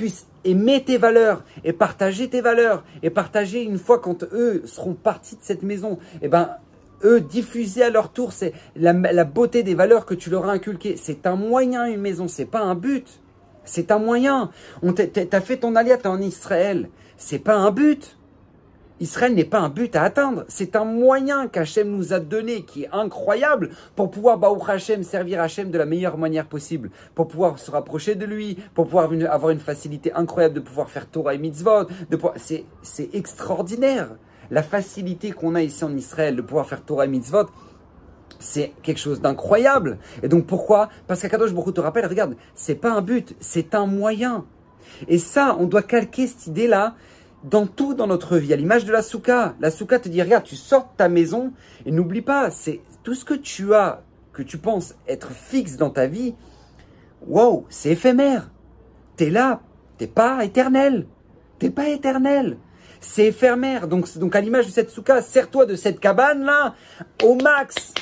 puissent 0.00 0.26
aimer 0.44 0.82
tes 0.82 0.96
valeurs 0.96 1.44
et 1.62 1.74
partager 1.74 2.30
tes 2.30 2.40
valeurs 2.40 2.84
et 3.02 3.10
partager 3.10 3.62
une 3.62 3.76
fois 3.76 3.98
quand 3.98 4.24
eux 4.32 4.62
seront 4.64 4.94
partis 4.94 5.36
de 5.36 5.42
cette 5.42 5.62
maison, 5.62 5.98
et 6.14 6.18
eh 6.22 6.28
ben 6.28 6.56
eux 7.04 7.20
diffuser 7.20 7.82
à 7.82 7.90
leur 7.90 8.10
tour 8.10 8.32
c'est 8.32 8.54
la, 8.76 8.94
beauté 9.24 9.62
des 9.62 9.74
valeurs 9.74 10.06
que 10.06 10.14
tu 10.14 10.30
leur 10.30 10.48
as 10.48 10.52
inculquées. 10.52 10.96
C'est 10.96 11.26
un 11.26 11.36
moyen 11.36 11.84
une 11.84 12.00
maison, 12.00 12.28
c'est 12.28 12.46
pas 12.46 12.60
un 12.60 12.74
but. 12.74 13.20
C'est 13.64 13.90
un 13.90 13.98
moyen. 13.98 14.50
On 14.82 14.94
t'a 14.94 15.40
fait 15.42 15.58
ton 15.58 15.76
alliat 15.76 15.98
en 16.04 16.18
Israël. 16.22 16.88
C'est 17.18 17.38
pas 17.38 17.56
un 17.56 17.70
but. 17.70 18.16
Israël 19.00 19.34
n'est 19.34 19.44
pas 19.44 19.60
un 19.60 19.70
but 19.70 19.96
à 19.96 20.02
atteindre, 20.02 20.44
c'est 20.48 20.76
un 20.76 20.84
moyen 20.84 21.48
qu'Hachem 21.48 21.90
nous 21.90 22.12
a 22.12 22.20
donné 22.20 22.64
qui 22.64 22.84
est 22.84 22.90
incroyable 22.92 23.70
pour 23.96 24.10
pouvoir 24.10 24.38
Baruch 24.38 24.68
Hachem 24.68 25.02
servir 25.02 25.40
Hachem 25.40 25.70
de 25.70 25.78
la 25.78 25.86
meilleure 25.86 26.18
manière 26.18 26.46
possible, 26.46 26.90
pour 27.14 27.26
pouvoir 27.26 27.58
se 27.58 27.70
rapprocher 27.70 28.14
de 28.14 28.26
lui, 28.26 28.58
pour 28.74 28.84
pouvoir 28.84 29.10
avoir 29.30 29.50
une 29.50 29.60
facilité 29.60 30.12
incroyable 30.12 30.54
de 30.54 30.60
pouvoir 30.60 30.90
faire 30.90 31.06
Torah 31.06 31.34
et 31.34 31.38
Mitzvot, 31.38 31.86
c'est, 32.36 33.14
extraordinaire. 33.14 34.10
La 34.50 34.62
facilité 34.62 35.30
qu'on 35.30 35.54
a 35.54 35.62
ici 35.62 35.82
en 35.84 35.96
Israël 35.96 36.36
de 36.36 36.42
pouvoir 36.42 36.66
faire 36.66 36.82
Torah 36.82 37.06
et 37.06 37.08
Mitzvot, 37.08 37.46
c'est 38.38 38.72
quelque 38.82 38.98
chose 38.98 39.22
d'incroyable. 39.22 39.98
Et 40.22 40.28
donc 40.28 40.46
pourquoi? 40.46 40.90
Parce 41.06 41.22
qu'Akadosh 41.22 41.54
Baruch 41.54 41.74
te 41.74 41.80
rappelle, 41.80 42.06
regarde, 42.06 42.36
c'est 42.54 42.74
pas 42.74 42.92
un 42.92 43.00
but, 43.00 43.34
c'est 43.40 43.74
un 43.74 43.86
moyen. 43.86 44.44
Et 45.08 45.18
ça, 45.18 45.56
on 45.58 45.64
doit 45.64 45.82
calquer 45.82 46.26
cette 46.26 46.48
idée-là 46.48 46.96
dans 47.44 47.66
tout 47.66 47.94
dans 47.94 48.06
notre 48.06 48.36
vie, 48.36 48.52
à 48.52 48.56
l'image 48.56 48.84
de 48.84 48.92
la 48.92 49.02
souka. 49.02 49.54
La 49.60 49.70
souka 49.70 49.98
te 49.98 50.08
dit, 50.08 50.22
regarde, 50.22 50.44
tu 50.44 50.56
sors 50.56 50.84
de 50.84 50.96
ta 50.96 51.08
maison 51.08 51.52
et 51.86 51.90
n'oublie 51.90 52.22
pas, 52.22 52.50
c'est 52.50 52.80
tout 53.02 53.14
ce 53.14 53.24
que 53.24 53.34
tu 53.34 53.74
as, 53.74 54.02
que 54.32 54.42
tu 54.42 54.58
penses 54.58 54.94
être 55.08 55.32
fixe 55.32 55.76
dans 55.76 55.90
ta 55.90 56.06
vie, 56.06 56.34
wow, 57.26 57.66
c'est 57.68 57.90
éphémère. 57.90 58.50
T'es 59.16 59.30
là, 59.30 59.60
t'es 59.98 60.06
pas 60.06 60.44
éternel. 60.44 61.06
T'es 61.58 61.70
pas 61.70 61.88
éternel. 61.88 62.56
C'est 63.00 63.26
éphémère. 63.26 63.88
Donc, 63.88 64.16
donc 64.18 64.34
à 64.36 64.40
l'image 64.40 64.66
de 64.66 64.70
cette 64.70 64.90
souka, 64.90 65.22
sers-toi 65.22 65.66
de 65.66 65.76
cette 65.76 66.00
cabane 66.00 66.42
là 66.42 66.74
au 67.22 67.34
max. 67.36 67.94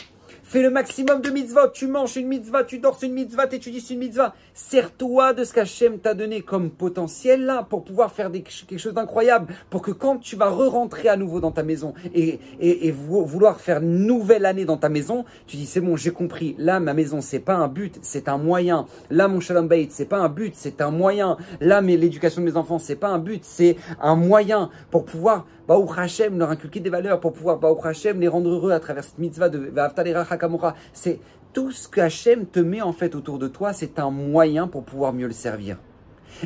Fais 0.49 0.63
le 0.63 0.71
maximum 0.71 1.21
de 1.21 1.29
mitzvot. 1.29 1.69
Tu 1.75 1.87
manges 1.89 2.17
une 2.17 2.27
mitzvah, 2.27 2.65
tu 2.65 2.79
dors 2.79 2.97
une 3.03 3.13
mitzvah, 3.13 3.47
tu 3.47 3.57
étudies 3.57 3.85
une 3.91 3.99
mitzvah. 3.99 4.35
Sers-toi 4.55 5.35
de 5.35 5.45
ce 5.45 5.53
qu'Hachem 5.53 5.99
t'a 5.99 6.15
donné 6.15 6.41
comme 6.41 6.71
potentiel 6.71 7.45
là 7.45 7.67
pour 7.69 7.85
pouvoir 7.85 8.11
faire 8.11 8.33
quelque 8.33 8.79
chose 8.79 8.95
d'incroyable. 8.95 9.53
Pour 9.69 9.83
que 9.83 9.91
quand 9.91 10.17
tu 10.17 10.37
vas 10.37 10.49
re-rentrer 10.49 11.11
à 11.11 11.19
nouveau 11.19 11.41
dans 11.41 11.51
ta 11.51 11.63
maison 11.63 11.93
et, 12.15 12.41
et, 12.61 12.91
vouloir 12.91 13.61
faire 13.61 13.83
une 13.83 14.07
nouvelle 14.07 14.47
année 14.47 14.65
dans 14.65 14.79
ta 14.79 14.89
maison, 14.89 15.27
tu 15.47 15.59
dis 15.59 15.67
c'est 15.67 15.83
bon, 15.83 15.97
j'ai 15.97 16.13
compris. 16.13 16.55
Là, 16.57 16.81
ma 16.81 16.95
maison, 16.95 17.21
c'est 17.21 17.41
pas 17.41 17.57
un 17.57 17.69
but, 17.69 17.99
c'est 18.01 18.27
un 18.27 18.39
moyen. 18.39 18.87
Là, 19.11 19.29
mon 19.29 19.41
shalom 19.41 19.69
bait, 19.69 19.89
c'est 19.91 20.07
pas 20.07 20.17
un 20.17 20.31
but, 20.31 20.55
c'est 20.57 20.81
un 20.81 20.91
moyen. 20.91 21.37
Là, 21.61 21.83
mais 21.83 21.99
l'éducation 21.99 22.41
de 22.41 22.47
mes 22.47 22.57
enfants, 22.57 22.79
c'est 22.79 22.97
pas 22.97 23.09
un 23.09 23.19
but, 23.19 23.45
c'est 23.45 23.77
un 24.01 24.17
moyen 24.17 24.71
pour 24.91 25.05
pouvoir 25.05 25.45
Baruch 25.69 25.99
Hashem, 25.99 26.39
leur 26.39 26.49
inculquer 26.49 26.81
des 26.81 26.89
valeurs 26.89 27.21
pour 27.21 27.35
pouvoir, 27.35 27.59
Baruch 27.59 27.85
Hashem, 27.85 28.19
les 28.21 28.29
rendre 28.29 28.49
heureux 28.49 28.73
à 28.73 28.81
travers 28.81 29.05
cette 29.05 29.19
mitzvah 29.19 29.51
de 29.51 29.71
Hakamura. 29.77 30.75
C'est 30.95 31.21
tout 31.53 31.73
ce 31.73 31.87
que 31.87 32.01
Hashem 32.01 32.47
te 32.47 32.59
met 32.59 32.81
en 32.81 32.95
fait 32.95 33.15
autour 33.15 33.39
de 33.39 33.49
toi, 33.49 33.75
c'est 33.75 33.99
un 33.99 34.11
moyen 34.11 34.67
pour 34.67 34.83
pouvoir 34.83 35.13
mieux 35.13 35.27
le 35.27 35.35
servir. 35.35 35.77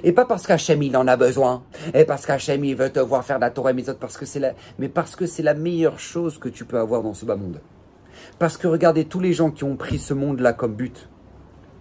Et 0.02 0.10
pas 0.10 0.24
parce 0.24 0.44
qu'Hachem 0.44 0.82
il 0.82 0.96
en 0.96 1.06
a 1.06 1.16
besoin, 1.16 1.62
et 1.94 2.04
parce 2.04 2.26
qu'Hachem 2.26 2.64
il 2.64 2.74
veut 2.74 2.90
te 2.90 2.98
voir 2.98 3.24
faire 3.24 3.38
la 3.38 3.50
Torah 3.50 3.70
et 3.70 3.84
parce 4.00 4.18
que 4.18 4.26
c'est 4.26 4.40
la, 4.40 4.54
mais 4.80 4.88
parce 4.88 5.14
que 5.14 5.26
c'est 5.26 5.44
la 5.44 5.54
meilleure 5.54 6.00
chose 6.00 6.38
que 6.38 6.48
tu 6.48 6.64
peux 6.64 6.80
avoir 6.80 7.04
dans 7.04 7.14
ce 7.14 7.24
bas 7.24 7.36
monde. 7.36 7.60
Parce 8.40 8.56
que 8.56 8.66
regardez, 8.66 9.04
tous 9.04 9.20
les 9.20 9.34
gens 9.34 9.52
qui 9.52 9.62
ont 9.62 9.76
pris 9.76 10.00
ce 10.00 10.14
monde-là 10.14 10.52
comme 10.52 10.74
but 10.74 11.08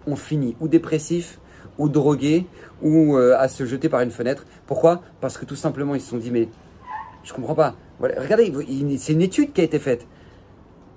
ont 0.06 0.16
fini 0.16 0.54
ou 0.60 0.68
dépressifs, 0.68 1.40
ou 1.76 1.88
drogués, 1.88 2.46
ou 2.82 3.16
euh, 3.16 3.36
à 3.36 3.48
se 3.48 3.66
jeter 3.66 3.88
par 3.88 4.00
une 4.00 4.12
fenêtre. 4.12 4.44
Pourquoi? 4.66 5.02
Parce 5.20 5.38
que 5.38 5.44
tout 5.44 5.56
simplement 5.56 5.96
ils 5.96 6.00
se 6.00 6.10
sont 6.10 6.18
dit 6.18 6.30
mais 6.30 6.48
je 7.24 7.32
comprends 7.32 7.54
pas. 7.54 7.74
regardez, 8.00 8.52
c'est 8.98 9.12
une 9.12 9.22
étude 9.22 9.52
qui 9.52 9.60
a 9.60 9.64
été 9.64 9.78
faite. 9.78 10.06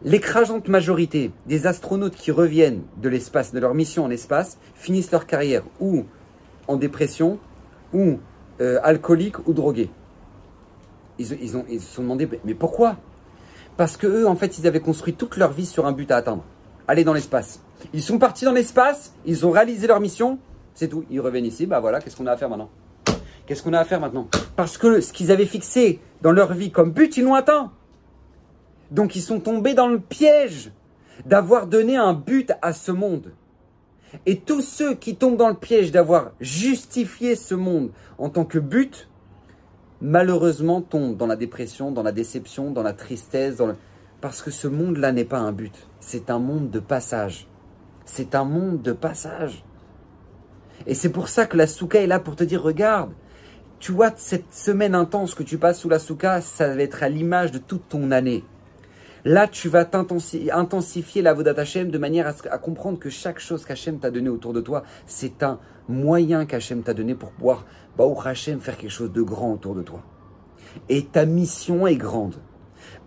L'écrasante 0.04 0.68
majorité 0.68 1.32
des 1.48 1.68
astronautes 1.68 2.16
qui 2.16 2.32
reviennent 2.32 2.82
de 3.02 3.10
l'espace, 3.10 3.54
de 3.54 3.60
leur 3.60 3.74
mission 3.74 4.04
en 4.04 4.10
espace, 4.10 4.58
finissent 4.76 5.12
leur 5.12 5.26
carrière 5.26 5.64
ou 5.80 6.06
en 6.68 6.76
dépression, 6.78 7.40
ou 7.94 8.20
euh, 8.62 8.80
alcooliques 8.84 9.48
ou 9.48 9.54
drogués. 9.54 9.90
Ils 11.18 11.28
se 11.28 11.36
sont 11.80 12.02
demandé, 12.02 12.28
mais 12.44 12.54
pourquoi? 12.54 12.98
Parce 13.78 13.98
que 13.98 14.08
eux, 14.08 14.28
en 14.28 14.36
fait, 14.36 14.58
ils 14.58 14.68
avaient 14.68 14.82
construit 14.82 15.14
toute 15.14 15.38
leur 15.38 15.54
vie 15.54 15.66
sur 15.66 15.86
un 15.86 15.92
but 15.92 16.12
à 16.12 16.18
atteindre 16.18 16.44
aller 16.88 17.04
dans 17.04 17.14
l'espace. 17.14 17.62
Ils 17.94 18.02
sont 18.02 18.18
partis 18.18 18.46
dans 18.46 18.52
l'espace, 18.52 19.14
ils 19.26 19.46
ont 19.46 19.52
réalisé 19.52 19.88
leur 19.88 20.00
mission, 20.00 20.40
c'est 20.74 20.88
tout. 20.88 21.04
Ils 21.10 21.20
reviennent 21.20 21.46
ici, 21.46 21.66
bah 21.66 21.80
voilà, 21.80 22.00
qu'est-ce 22.00 22.16
qu'on 22.16 22.28
a 22.28 22.32
à 22.32 22.38
faire 22.38 22.50
maintenant? 22.50 22.70
Qu'est-ce 23.46 23.64
qu'on 23.64 23.74
a 23.74 23.80
à 23.80 23.86
faire 23.86 24.00
maintenant? 24.00 24.28
Parce 24.56 24.78
que 24.78 25.02
ce 25.02 25.12
qu'ils 25.14 25.32
avaient 25.32 25.46
fixé 25.46 26.00
dans 26.22 26.32
leur 26.32 26.54
vie 26.54 26.72
comme 26.72 26.92
but, 26.92 27.18
ils 27.18 27.24
l'ont 27.24 27.34
atteint. 27.34 27.72
Donc 28.92 29.16
ils 29.16 29.22
sont 29.22 29.40
tombés 29.40 29.74
dans 29.74 29.88
le 29.88 30.00
piège 30.00 30.72
d'avoir 31.26 31.68
donné 31.68 31.98
un 31.98 32.14
but 32.14 32.52
à 32.62 32.74
ce 32.74 32.92
monde. 32.92 33.34
Et 34.26 34.40
tous 34.40 34.62
ceux 34.62 34.96
qui 34.96 35.16
tombent 35.16 35.38
dans 35.38 35.50
le 35.50 35.56
piège 35.56 35.92
d'avoir 35.92 36.32
justifié 36.40 37.36
ce 37.36 37.56
monde 37.56 37.92
en 38.18 38.30
tant 38.30 38.46
que 38.46 38.60
but, 38.60 39.10
malheureusement 40.02 40.82
tombent 40.82 41.18
dans 41.18 41.28
la 41.28 41.36
dépression, 41.36 41.92
dans 41.92 42.04
la 42.04 42.12
déception, 42.12 42.72
dans 42.72 42.84
la 42.84 42.94
tristesse, 42.94 43.62
parce 44.22 44.42
que 44.42 44.52
ce 44.52 44.68
monde-là 44.68 45.12
n'est 45.12 45.26
pas 45.26 45.40
un 45.40 45.52
but, 45.52 45.88
c'est 46.00 46.30
un 46.30 46.40
monde 46.40 46.70
de 46.70 46.80
passage. 46.80 47.48
C'est 48.06 48.36
un 48.36 48.46
monde 48.46 48.82
de 48.82 48.92
passage. 48.92 49.66
Et 50.86 50.94
c'est 50.94 51.10
pour 51.10 51.28
ça 51.28 51.48
que 51.48 51.58
la 51.58 51.66
souka 51.66 52.00
est 52.02 52.08
là 52.08 52.20
pour 52.20 52.36
te 52.36 52.44
dire, 52.44 52.62
regarde, 52.62 53.12
tu 53.80 53.92
vois, 53.92 54.12
cette 54.16 54.54
semaine 54.54 54.96
intense 54.96 55.36
que 55.36 55.44
tu 55.44 55.58
passes 55.58 55.80
sous 55.80 55.90
la 55.90 56.00
souka, 56.00 56.42
ça 56.42 56.74
va 56.76 56.82
être 56.82 57.04
à 57.04 57.10
l'image 57.10 57.52
de 57.52 57.58
toute 57.58 57.90
ton 57.90 58.12
année. 58.12 58.44
Là, 59.26 59.48
tu 59.48 59.70
vas 59.70 59.88
intensifier 60.54 61.22
la 61.24 61.34
Vodat 61.34 61.56
Hashem 61.58 61.90
de 61.90 61.98
manière 61.98 62.32
à, 62.52 62.58
comprendre 62.60 63.00
que 63.00 63.10
chaque 63.10 63.40
chose 63.40 63.66
qu'Hachem 63.66 63.98
t'a 63.98 64.12
donné 64.12 64.30
autour 64.30 64.54
de 64.54 64.62
toi, 64.62 64.84
c'est 65.08 65.42
un 65.42 65.60
moyen 65.90 66.46
qu'Hachem 66.46 66.84
t'a 66.84 66.94
donné 66.94 67.16
pour 67.16 67.32
pouvoir, 67.32 67.66
Hashem, 68.24 68.60
faire 68.60 68.78
quelque 68.78 68.92
chose 68.92 69.12
de 69.12 69.24
grand 69.24 69.54
autour 69.54 69.74
de 69.74 69.82
toi. 69.82 70.04
Et 70.90 71.06
ta 71.06 71.26
mission 71.26 71.88
est 71.88 71.96
grande. 71.96 72.36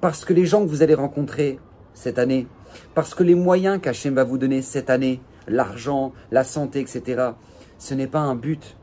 Parce 0.01 0.25
que 0.25 0.33
les 0.33 0.45
gens 0.45 0.65
que 0.65 0.69
vous 0.69 0.83
allez 0.83 0.95
rencontrer 0.95 1.61
cette 1.95 2.19
année, 2.19 2.49
parce 2.95 3.15
que 3.15 3.23
les 3.23 3.37
moyens 3.37 3.81
qu'Hachem 3.81 4.15
va 4.15 4.25
vous 4.25 4.39
donner 4.39 4.61
cette 4.61 4.91
année, 4.91 5.21
l'argent, 5.47 6.13
la 6.33 6.43
santé, 6.43 6.81
etc., 6.81 7.31
ce 7.79 7.95
n'est 7.95 8.09
pas 8.09 8.21
un 8.21 8.35
but, 8.35 8.77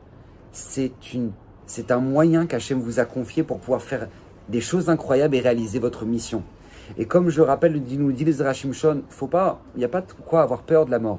c'est 0.52 1.12
une 1.12 1.32
c'est 1.66 1.90
un 1.90 1.98
moyen 1.98 2.46
qu'Hachem 2.46 2.80
vous 2.80 3.00
a 3.00 3.04
confié 3.04 3.42
pour 3.42 3.58
pouvoir 3.58 3.82
faire 3.82 4.08
des 4.48 4.60
choses 4.60 4.88
incroyables 4.88 5.34
et 5.34 5.40
réaliser 5.40 5.78
votre 5.78 6.04
mission. 6.04 6.42
Et 6.96 7.06
comme 7.06 7.28
je 7.28 7.40
rappelle, 7.40 7.82
nous 7.82 8.12
dit 8.12 8.24
les 8.24 8.36
Shon, 8.72 9.02
faut 9.08 9.26
pas, 9.26 9.60
il 9.74 9.78
n'y 9.78 9.84
a 9.84 9.88
pas 9.88 10.02
de 10.02 10.12
quoi 10.24 10.42
avoir 10.42 10.62
peur 10.62 10.86
de 10.86 10.90
la 10.90 11.00
mort. 11.00 11.18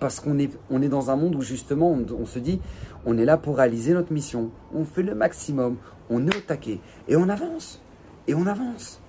Parce 0.00 0.18
qu'on 0.18 0.38
est, 0.38 0.50
on 0.70 0.82
est 0.82 0.88
dans 0.88 1.10
un 1.10 1.16
monde 1.16 1.36
où 1.36 1.40
justement 1.40 1.96
on, 2.18 2.26
se 2.26 2.38
dit, 2.40 2.60
on 3.06 3.16
est 3.16 3.24
là 3.24 3.36
pour 3.36 3.56
réaliser 3.56 3.92
notre 3.92 4.12
mission. 4.12 4.50
On 4.74 4.84
fait 4.84 5.04
le 5.04 5.14
maximum, 5.14 5.76
on 6.10 6.26
est 6.26 6.36
au 6.36 6.40
taquet. 6.40 6.80
Et 7.06 7.16
on 7.16 7.28
avance. 7.28 7.80
Et 8.26 8.34
on 8.34 8.46
avance. 8.46 9.00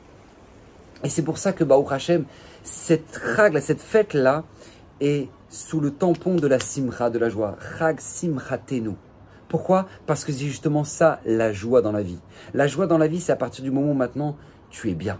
Et 1.04 1.10
c'est 1.10 1.24
pour 1.24 1.39
ça 1.39 1.54
que 1.54 1.63
Baruch 1.63 1.92
Hashem, 1.92 2.25
cette 2.63 3.15
règle, 3.15 3.62
cette 3.62 3.82
fête-là, 3.82 4.44
est 5.01 5.27
sous 5.50 5.80
le 5.80 5.92
tampon 5.92 6.36
de 6.36 6.48
la 6.48 6.60
simcha, 6.60 7.10
de 7.10 7.20
la 7.20 7.30
joie. 7.30 7.58
Rag 7.80 8.00
simchatenu. 8.00 8.92
Pourquoi? 9.48 9.88
Parce 10.06 10.25
que 10.25 10.32
c'est 10.32 10.46
justement 10.46 10.84
ça 10.84 11.20
la 11.25 11.54
joie 11.54 11.82
dans 11.82 11.92
la 11.92 12.02
vie. 12.02 12.20
La 12.54 12.68
joie 12.68 12.88
dans 12.88 12.98
la 12.98 13.08
vie, 13.08 13.20
c'est 13.20 13.32
à 13.32 13.36
partir 13.36 13.64
du 13.64 13.72
moment 13.72 13.92
où 13.92 13.96
maintenant 13.96 14.38
tu 14.70 14.90
es 14.90 14.96
bien. 14.96 15.20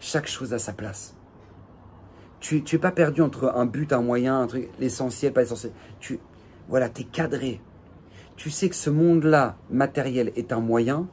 Chaque 0.00 0.28
chose 0.28 0.52
a 0.52 0.58
sa 0.58 0.72
place. 0.72 1.14
Tu 2.40 2.64
n'es 2.72 2.78
pas 2.78 2.90
perdu 2.90 3.22
entre 3.22 3.52
un 3.54 3.66
but, 3.66 3.92
un 3.92 4.02
moyen, 4.02 4.40
un 4.40 4.46
truc, 4.46 4.68
l'essentiel, 4.80 5.32
pas 5.32 5.42
l'essentiel. 5.42 5.72
Tu, 6.00 6.18
voilà, 6.68 6.88
tu 6.88 7.02
es 7.02 7.04
cadré. 7.04 7.60
Tu 8.36 8.50
sais 8.50 8.68
que 8.68 8.74
ce 8.74 8.90
monde-là, 8.90 9.56
matériel, 9.70 10.32
est 10.34 10.52
un 10.52 10.60
moyen, 10.60 11.06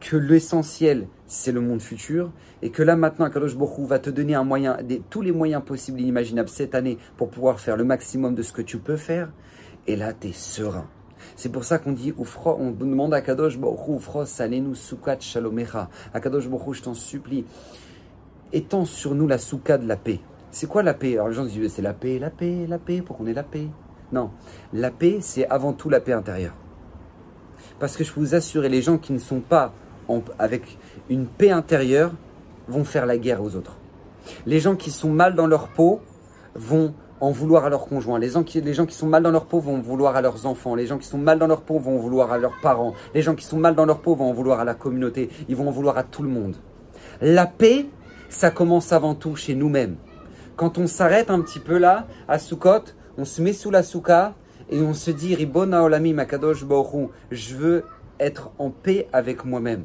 que 0.00 0.16
l'essentiel, 0.16 1.06
c'est 1.26 1.52
le 1.52 1.60
monde 1.60 1.82
futur, 1.82 2.32
et 2.62 2.70
que 2.70 2.82
là 2.82 2.96
maintenant, 2.96 3.28
Kadosh 3.28 3.56
Bokhu 3.56 3.84
va 3.84 3.98
te 3.98 4.10
donner 4.10 4.34
un 4.34 4.44
moyen, 4.44 4.78
tous 5.10 5.22
les 5.22 5.32
moyens 5.32 5.62
possibles 5.62 6.00
et 6.00 6.02
inimaginables 6.02 6.48
cette 6.48 6.74
année 6.74 6.98
pour 7.16 7.30
pouvoir 7.30 7.60
faire 7.60 7.76
le 7.76 7.84
maximum 7.84 8.34
de 8.34 8.42
ce 8.42 8.52
que 8.52 8.62
tu 8.62 8.78
peux 8.78 8.96
faire, 8.96 9.30
et 9.86 9.96
là, 9.96 10.12
tu 10.12 10.28
es 10.28 10.32
serein. 10.32 10.88
C'est 11.36 11.48
pour 11.48 11.64
ça 11.64 11.78
qu'on 11.78 11.92
dit, 11.92 12.14
on 12.44 12.70
demande 12.70 13.14
à 13.14 13.20
Kadosh 13.20 13.58
salenu 14.26 14.74
sukat 14.74 15.20
shalomecha. 15.20 15.88
Je 16.14 16.82
t'en 16.82 16.94
supplie, 16.94 17.44
étends 18.52 18.84
sur 18.84 19.14
nous 19.14 19.26
la 19.26 19.38
souka 19.38 19.78
de 19.78 19.86
la 19.86 19.96
paix. 19.96 20.20
C'est 20.50 20.66
quoi 20.66 20.82
la 20.82 20.94
paix? 20.94 21.14
Alors 21.14 21.28
les 21.28 21.34
gens 21.34 21.44
disent, 21.44 21.72
c'est 21.72 21.82
la 21.82 21.94
paix, 21.94 22.18
la 22.18 22.30
paix, 22.30 22.66
la 22.68 22.78
paix, 22.78 23.00
pour 23.00 23.16
qu'on 23.16 23.26
ait 23.26 23.32
la 23.32 23.42
paix. 23.42 23.68
Non, 24.12 24.30
la 24.74 24.90
paix, 24.90 25.18
c'est 25.20 25.48
avant 25.48 25.72
tout 25.72 25.88
la 25.88 26.00
paix 26.00 26.12
intérieure. 26.12 26.54
Parce 27.78 27.96
que 27.96 28.04
je 28.04 28.12
peux 28.12 28.20
vous 28.20 28.34
assurer, 28.34 28.68
les 28.68 28.82
gens 28.82 28.98
qui 28.98 29.14
ne 29.14 29.18
sont 29.18 29.40
pas 29.40 29.72
avec 30.38 30.78
une 31.08 31.26
paix 31.26 31.50
intérieure 31.50 32.12
vont 32.68 32.84
faire 32.84 33.06
la 33.06 33.16
guerre 33.16 33.42
aux 33.42 33.56
autres. 33.56 33.78
Les 34.44 34.60
gens 34.60 34.76
qui 34.76 34.90
sont 34.90 35.08
mal 35.08 35.34
dans 35.34 35.46
leur 35.46 35.68
peau 35.68 36.00
vont 36.54 36.94
en 37.22 37.30
vouloir 37.30 37.64
à 37.64 37.70
leurs 37.70 37.86
conjoints. 37.86 38.18
Les 38.18 38.30
gens, 38.30 38.42
qui, 38.42 38.60
les 38.60 38.74
gens 38.74 38.84
qui 38.84 38.96
sont 38.96 39.06
mal 39.06 39.22
dans 39.22 39.30
leur 39.30 39.46
peau 39.46 39.60
vont 39.60 39.80
vouloir 39.80 40.16
à 40.16 40.22
leurs 40.22 40.44
enfants. 40.44 40.74
Les 40.74 40.88
gens 40.88 40.98
qui 40.98 41.06
sont 41.06 41.18
mal 41.18 41.38
dans 41.38 41.46
leur 41.46 41.60
peau 41.60 41.78
vont 41.78 41.96
vouloir 41.96 42.32
à 42.32 42.36
leurs 42.36 42.60
parents. 42.60 42.94
Les 43.14 43.22
gens 43.22 43.36
qui 43.36 43.44
sont 43.44 43.58
mal 43.58 43.76
dans 43.76 43.86
leur 43.86 44.00
peau 44.00 44.16
vont 44.16 44.28
en 44.28 44.32
vouloir 44.32 44.58
à 44.58 44.64
la 44.64 44.74
communauté. 44.74 45.30
Ils 45.48 45.54
vont 45.54 45.68
en 45.68 45.70
vouloir 45.70 45.96
à 45.96 46.02
tout 46.02 46.24
le 46.24 46.28
monde. 46.28 46.56
La 47.20 47.46
paix, 47.46 47.86
ça 48.28 48.50
commence 48.50 48.92
avant 48.92 49.14
tout 49.14 49.36
chez 49.36 49.54
nous-mêmes. 49.54 49.98
Quand 50.56 50.78
on 50.78 50.88
s'arrête 50.88 51.30
un 51.30 51.40
petit 51.42 51.60
peu 51.60 51.78
là, 51.78 52.08
à 52.26 52.40
Sukkot, 52.40 52.90
on 53.16 53.24
se 53.24 53.40
met 53.40 53.52
sous 53.52 53.70
la 53.70 53.84
souka 53.84 54.34
et 54.68 54.82
on 54.82 54.92
se 54.92 55.12
dit 55.12 55.36
Ribona 55.36 55.84
Olami 55.84 56.14
Makadosh 56.14 56.64
je 57.30 57.54
veux 57.54 57.84
être 58.18 58.50
en 58.58 58.70
paix 58.70 59.06
avec 59.12 59.44
moi-même. 59.44 59.84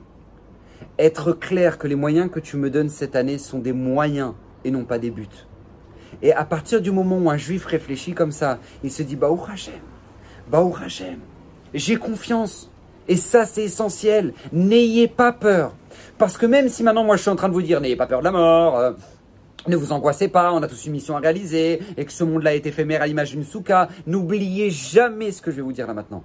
Être 0.98 1.34
clair 1.34 1.77
que 1.77 1.86
les 1.86 1.96
moyens 1.96 2.32
que 2.32 2.39
tu 2.39 2.58
me 2.58 2.72
donnes 2.72 2.89
cette 2.89 3.15
année 3.15 3.38
sont 3.38 3.60
des 3.60 3.74
moyens 3.74 4.34
et 4.63 4.72
non 4.72 4.86
pas 4.86 4.98
des 4.98 5.12
buts. 5.12 5.46
Et 6.21 6.33
à 6.33 6.45
partir 6.45 6.81
du 6.81 6.91
moment 6.91 7.17
où 7.17 7.29
un 7.29 7.38
juif 7.38 7.65
réfléchit 7.65 8.13
comme 8.13 8.31
ça, 8.31 8.59
il 8.83 8.91
se 8.91 9.03
dit 9.03 9.15
Baou 9.15 9.39
Hashem, 9.51 9.74
Baou 10.50 10.75
Hashem, 10.83 11.19
j'ai 11.74 11.97
confiance. 11.97 12.71
Et 13.09 13.15
ça, 13.15 13.45
c'est 13.45 13.63
essentiel. 13.63 14.33
N'ayez 14.51 15.07
pas 15.07 15.31
peur. 15.31 15.74
Parce 16.17 16.38
que 16.38 16.45
même 16.45 16.67
si 16.67 16.83
maintenant, 16.83 17.03
moi, 17.03 17.15
je 17.15 17.21
suis 17.21 17.31
en 17.31 17.36
train 17.36 17.47
de 17.47 17.53
vous 17.53 17.62
dire, 17.62 17.79
n'ayez 17.79 17.95
pas 17.95 18.07
peur 18.07 18.19
de 18.19 18.25
la 18.25 18.31
mort, 18.31 18.77
euh, 18.77 18.91
ne 19.67 19.75
vous 19.75 19.91
angoissez 19.91 20.27
pas, 20.27 20.51
on 20.53 20.62
a 20.62 20.67
tous 20.67 20.86
une 20.86 20.93
mission 20.93 21.15
à 21.15 21.19
réaliser, 21.19 21.81
et 21.95 22.05
que 22.05 22.12
ce 22.12 22.24
monde-là 22.24 22.55
est 22.55 22.65
éphémère 22.65 23.01
à 23.01 23.07
l'image 23.07 23.31
d'une 23.31 23.43
souka, 23.43 23.89
n'oubliez 24.05 24.69
jamais 24.69 25.31
ce 25.31 25.41
que 25.41 25.51
je 25.51 25.57
vais 25.57 25.62
vous 25.62 25.74
dire 25.74 25.88
là 25.88 25.93
maintenant. 25.93 26.24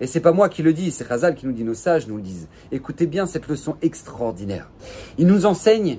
Et 0.00 0.06
c'est 0.06 0.20
pas 0.20 0.32
moi 0.32 0.48
qui 0.48 0.62
le 0.62 0.72
dis, 0.72 0.90
c'est 0.90 1.06
Razal 1.06 1.34
qui 1.34 1.46
nous 1.46 1.52
dit, 1.52 1.64
nos 1.64 1.74
sages 1.74 2.06
nous 2.08 2.16
le 2.16 2.22
disent. 2.22 2.48
Écoutez 2.72 3.06
bien 3.06 3.26
cette 3.26 3.48
leçon 3.48 3.76
extraordinaire. 3.80 4.70
Il 5.16 5.26
nous 5.26 5.46
enseigne 5.46 5.98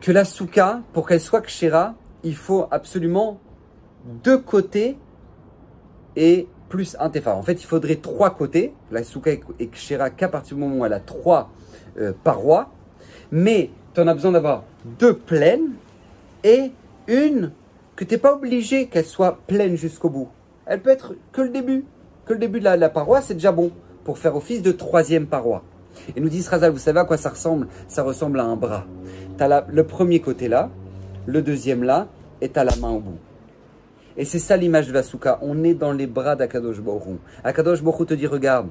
que 0.00 0.12
la 0.12 0.24
souka, 0.24 0.80
pour 0.92 1.08
qu'elle 1.08 1.20
soit 1.20 1.40
kshera, 1.40 1.94
il 2.24 2.34
faut 2.34 2.66
absolument 2.70 3.38
deux 4.22 4.38
côtés 4.38 4.96
et 6.16 6.48
plus 6.68 6.96
un 6.98 7.10
tefar. 7.10 7.36
En 7.36 7.42
fait, 7.42 7.62
il 7.62 7.66
faudrait 7.66 7.96
trois 7.96 8.30
côtés. 8.30 8.74
La 8.90 9.04
souka 9.04 9.30
est 9.30 9.66
kshera 9.70 10.10
qu'à 10.10 10.28
partir 10.28 10.56
du 10.56 10.62
moment 10.62 10.78
où 10.78 10.84
elle 10.84 10.92
a 10.92 11.00
trois 11.00 11.50
euh, 11.98 12.12
parois. 12.24 12.70
Mais 13.30 13.70
tu 13.94 14.00
en 14.00 14.08
as 14.08 14.14
besoin 14.14 14.32
d'avoir 14.32 14.64
deux 14.98 15.14
pleines 15.14 15.74
et 16.42 16.72
Une 17.06 17.52
que 17.96 18.04
tu 18.04 18.14
n'es 18.14 18.18
pas 18.18 18.34
obligé 18.34 18.86
qu'elle 18.86 19.04
soit 19.04 19.38
pleine 19.46 19.76
jusqu'au 19.76 20.08
bout. 20.08 20.28
Elle 20.66 20.80
peut 20.80 20.90
être 20.90 21.14
que 21.32 21.42
le 21.42 21.50
début. 21.50 21.84
Que 22.26 22.32
le 22.32 22.38
début 22.38 22.58
de 22.58 22.64
la, 22.64 22.88
paroi, 22.88 23.20
c'est 23.20 23.34
déjà 23.34 23.52
bon 23.52 23.70
pour 24.04 24.18
faire 24.18 24.34
office 24.34 24.62
de 24.62 24.72
troisième 24.72 25.26
paroi. 25.26 25.62
Et 26.16 26.20
nous 26.20 26.30
dit 26.30 26.42
Srazal, 26.42 26.72
vous 26.72 26.78
savez 26.78 27.00
à 27.00 27.04
quoi 27.04 27.18
ça 27.18 27.28
ressemble? 27.28 27.68
Ça 27.86 28.02
ressemble 28.02 28.40
à 28.40 28.44
un 28.44 28.56
bras. 28.56 28.86
Tu 29.36 29.44
as 29.44 29.66
le 29.68 29.84
premier 29.84 30.20
côté 30.20 30.48
là, 30.48 30.70
le 31.26 31.42
deuxième 31.42 31.82
là, 31.82 32.08
tu 32.40 32.58
as 32.58 32.64
la 32.64 32.76
main 32.76 32.90
au 32.90 33.00
bout. 33.00 33.18
Et 34.16 34.24
c'est 34.24 34.38
ça 34.38 34.56
l'image 34.56 34.88
de 34.88 34.92
la 34.92 35.02
souka. 35.02 35.38
On 35.42 35.64
est 35.64 35.74
dans 35.74 35.92
les 35.92 36.06
bras 36.06 36.36
d'Akadosh 36.36 36.80
Borou. 36.80 37.18
Akadosh 37.42 37.82
Borou 37.82 38.04
te 38.04 38.14
dit 38.14 38.26
regarde, 38.26 38.68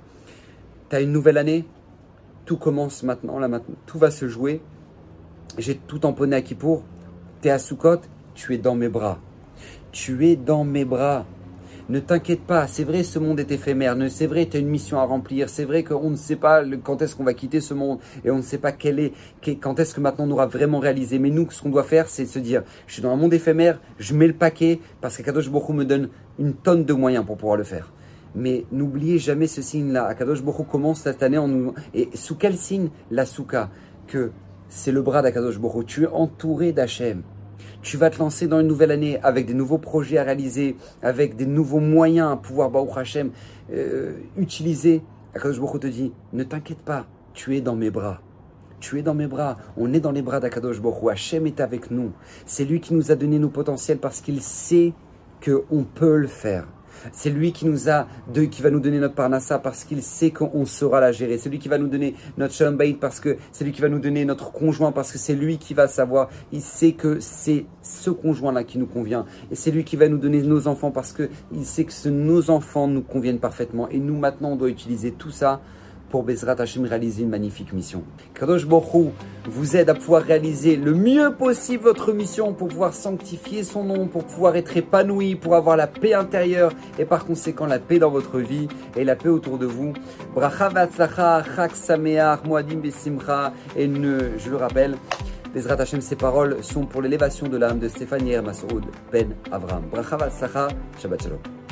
tu 0.89 0.95
as 0.95 1.01
une 1.01 1.11
nouvelle 1.11 1.37
année, 1.37 1.65
tout 2.45 2.57
commence 2.57 3.03
maintenant, 3.03 3.39
là 3.39 3.47
maintenant, 3.47 3.75
tout 3.85 3.97
va 3.97 4.11
se 4.11 4.27
jouer. 4.27 4.61
J'ai 5.57 5.75
tout 5.75 5.99
tamponné 5.99 6.35
à 6.35 6.41
Kippour, 6.41 6.83
tu 7.41 7.49
es 7.49 7.51
à 7.51 7.59
tu 8.33 8.53
es 8.53 8.57
dans 8.57 8.75
mes 8.75 8.89
bras. 8.89 9.19
Tu 9.91 10.27
es 10.27 10.35
dans 10.35 10.63
mes 10.63 10.85
bras. 10.85 11.25
Ne 11.89 11.99
t'inquiète 11.99 12.41
pas, 12.41 12.65
c'est 12.67 12.85
vrai, 12.85 13.03
ce 13.03 13.19
monde 13.19 13.41
est 13.41 13.51
éphémère. 13.51 13.97
C'est 14.09 14.25
vrai, 14.25 14.45
tu 14.45 14.55
as 14.55 14.61
une 14.61 14.69
mission 14.69 14.99
à 14.99 15.03
remplir. 15.03 15.49
C'est 15.49 15.65
vrai 15.65 15.83
qu'on 15.83 16.09
ne 16.09 16.15
sait 16.15 16.37
pas 16.37 16.63
quand 16.81 17.01
est-ce 17.01 17.13
qu'on 17.13 17.25
va 17.25 17.33
quitter 17.33 17.59
ce 17.59 17.73
monde 17.73 17.99
et 18.23 18.31
on 18.31 18.37
ne 18.37 18.41
sait 18.41 18.57
pas 18.57 18.71
quel 18.71 18.99
est, 18.99 19.11
quand 19.59 19.77
est-ce 19.79 19.93
que 19.93 19.99
maintenant 19.99 20.25
on 20.25 20.31
aura 20.31 20.45
vraiment 20.47 20.79
réalisé. 20.79 21.19
Mais 21.19 21.29
nous, 21.29 21.51
ce 21.51 21.61
qu'on 21.61 21.69
doit 21.69 21.83
faire, 21.83 22.07
c'est 22.07 22.25
se 22.25 22.39
dire 22.39 22.63
je 22.87 22.93
suis 22.93 23.01
dans 23.01 23.11
un 23.11 23.17
monde 23.17 23.33
éphémère, 23.33 23.81
je 23.99 24.13
mets 24.15 24.27
le 24.27 24.33
paquet 24.33 24.79
parce 25.01 25.17
que 25.17 25.23
Kadosh 25.23 25.49
Bokhu 25.49 25.73
me 25.73 25.83
donne 25.83 26.07
une 26.39 26.53
tonne 26.53 26.85
de 26.85 26.93
moyens 26.93 27.25
pour 27.25 27.35
pouvoir 27.35 27.57
le 27.57 27.65
faire. 27.65 27.91
Mais 28.33 28.65
n'oubliez 28.71 29.19
jamais 29.19 29.47
ce 29.47 29.61
signe-là. 29.61 30.05
Akadosh 30.05 30.41
Bokhu 30.41 30.63
commence 30.63 31.01
cette 31.01 31.21
année 31.21 31.37
en 31.37 31.49
nous. 31.49 31.73
Et 31.93 32.09
sous 32.13 32.35
quel 32.35 32.55
signe? 32.55 32.89
La 33.11 33.25
souka. 33.25 33.69
Que 34.07 34.31
c'est 34.69 34.93
le 34.93 35.01
bras 35.01 35.21
d'Akadosh 35.21 35.59
Bokhu. 35.59 35.83
Tu 35.85 36.03
es 36.03 36.07
entouré 36.07 36.71
d'Hachem 36.71 37.23
tu 37.83 37.97
vas 37.97 38.09
te 38.09 38.17
lancer 38.17 38.47
dans 38.47 38.61
une 38.61 38.67
nouvelle 38.67 38.91
année 38.91 39.19
avec 39.21 39.45
des 39.45 39.53
nouveaux 39.53 39.77
projets 39.77 40.17
à 40.17 40.23
réaliser, 40.23 40.77
avec 41.01 41.35
des 41.35 41.45
nouveaux 41.45 41.81
moyens 41.81 42.31
à 42.31 42.37
pouvoir, 42.37 42.71
Baruch 42.71 42.97
Hashem, 42.97 43.31
euh, 43.71 44.17
utiliser. 44.37 45.03
Akadosh 45.35 45.59
Baruch 45.59 45.81
te 45.81 45.87
dit, 45.87 46.13
ne 46.31 46.43
t'inquiète 46.43 46.79
pas, 46.79 47.05
tu 47.33 47.55
es 47.57 47.61
dans 47.61 47.75
mes 47.75 47.91
bras. 47.91 48.21
Tu 48.79 48.99
es 48.99 49.01
dans 49.01 49.13
mes 49.13 49.27
bras. 49.27 49.57
On 49.77 49.93
est 49.93 49.99
dans 49.99 50.11
les 50.11 50.21
bras 50.21 50.39
d'Akadosh 50.39 50.81
Baruch 50.81 51.11
Hashem 51.11 51.45
est 51.45 51.59
avec 51.59 51.91
nous. 51.91 52.11
C'est 52.45 52.65
lui 52.65 52.79
qui 52.79 52.93
nous 52.93 53.11
a 53.11 53.15
donné 53.15 53.37
nos 53.37 53.49
potentiels 53.49 53.97
parce 53.97 54.21
qu'il 54.21 54.41
sait 54.41 54.93
qu'on 55.43 55.83
peut 55.83 56.17
le 56.17 56.27
faire. 56.27 56.67
C'est 57.11 57.29
lui 57.29 57.51
qui 57.51 57.65
nous 57.65 57.89
a, 57.89 58.07
qui 58.51 58.61
va 58.61 58.69
nous 58.69 58.79
donner 58.79 58.99
notre 58.99 59.15
parnassa 59.15 59.59
parce 59.59 59.83
qu'il 59.83 60.01
sait 60.01 60.31
qu'on 60.31 60.65
saura 60.65 60.99
la 60.99 61.11
gérer. 61.11 61.37
C'est 61.37 61.49
lui 61.49 61.59
qui 61.59 61.69
va 61.69 61.77
nous 61.77 61.87
donner 61.87 62.15
notre 62.37 62.53
shalom 62.53 62.77
parce 62.99 63.19
que 63.19 63.37
c'est 63.51 63.63
lui 63.63 63.71
qui 63.71 63.81
va 63.81 63.89
nous 63.89 63.99
donner 63.99 64.25
notre 64.25 64.51
conjoint 64.51 64.91
parce 64.91 65.11
que 65.11 65.17
c'est 65.17 65.35
lui 65.35 65.57
qui 65.57 65.73
va 65.73 65.87
savoir. 65.87 66.29
Il 66.51 66.61
sait 66.61 66.93
que 66.93 67.19
c'est 67.19 67.65
ce 67.81 68.09
conjoint-là 68.09 68.63
qui 68.63 68.77
nous 68.77 68.87
convient. 68.87 69.25
Et 69.51 69.55
c'est 69.55 69.71
lui 69.71 69.83
qui 69.83 69.95
va 69.95 70.07
nous 70.07 70.17
donner 70.17 70.41
nos 70.41 70.67
enfants 70.67 70.91
parce 70.91 71.13
que 71.13 71.29
il 71.53 71.65
sait 71.65 71.83
que 71.83 72.09
nos 72.09 72.49
enfants 72.49 72.87
nous 72.87 73.01
conviennent 73.01 73.39
parfaitement. 73.39 73.89
Et 73.89 73.99
nous, 73.99 74.17
maintenant, 74.17 74.51
on 74.51 74.55
doit 74.55 74.69
utiliser 74.69 75.11
tout 75.11 75.31
ça 75.31 75.61
pour 76.13 76.21
Bezrat 76.21 76.61
Hashem 76.61 76.85
réaliser 76.85 77.23
une 77.23 77.29
magnifique 77.29 77.73
mission. 77.73 78.03
Kadosh 78.35 78.67
Borou 78.67 79.13
vous 79.49 79.75
aide 79.75 79.89
à 79.89 79.95
pouvoir 79.95 80.21
réaliser 80.21 80.75
le 80.75 80.93
mieux 80.93 81.33
possible 81.33 81.85
votre 81.85 82.13
mission 82.13 82.53
pour 82.53 82.67
pouvoir 82.67 82.93
sanctifier 82.93 83.63
son 83.63 83.83
nom, 83.83 84.07
pour 84.07 84.23
pouvoir 84.23 84.55
être 84.55 84.77
épanoui, 84.77 85.33
pour 85.33 85.55
avoir 85.55 85.75
la 85.75 85.87
paix 85.87 86.13
intérieure 86.13 86.71
et 86.99 87.05
par 87.05 87.25
conséquent 87.25 87.65
la 87.65 87.79
paix 87.79 87.97
dans 87.97 88.11
votre 88.11 88.37
vie 88.37 88.67
et 88.95 89.03
la 89.03 89.15
paix 89.15 89.29
autour 89.29 89.57
de 89.57 89.65
vous. 89.65 89.93
Bracha 90.35 90.69
Chak 90.95 92.45
Moadim 92.45 92.77
Besimcha 92.77 93.51
et 93.75 93.87
ne, 93.87 94.37
je 94.37 94.51
le 94.51 94.57
rappelle, 94.57 94.95
Bezrat 95.51 95.81
Hashem, 95.81 96.01
ces 96.01 96.15
paroles 96.15 96.63
sont 96.63 96.85
pour 96.85 97.01
l'élévation 97.01 97.47
de 97.47 97.57
l'âme 97.57 97.79
de 97.79 97.87
Stéphanie 97.87 98.37
Masoud 98.37 98.85
Ben 99.11 99.33
Avram. 99.51 99.85
Bracha 99.89 100.15
Vatzlacha, 100.15 100.67
Shabbat 101.01 101.23
Shalom. 101.23 101.62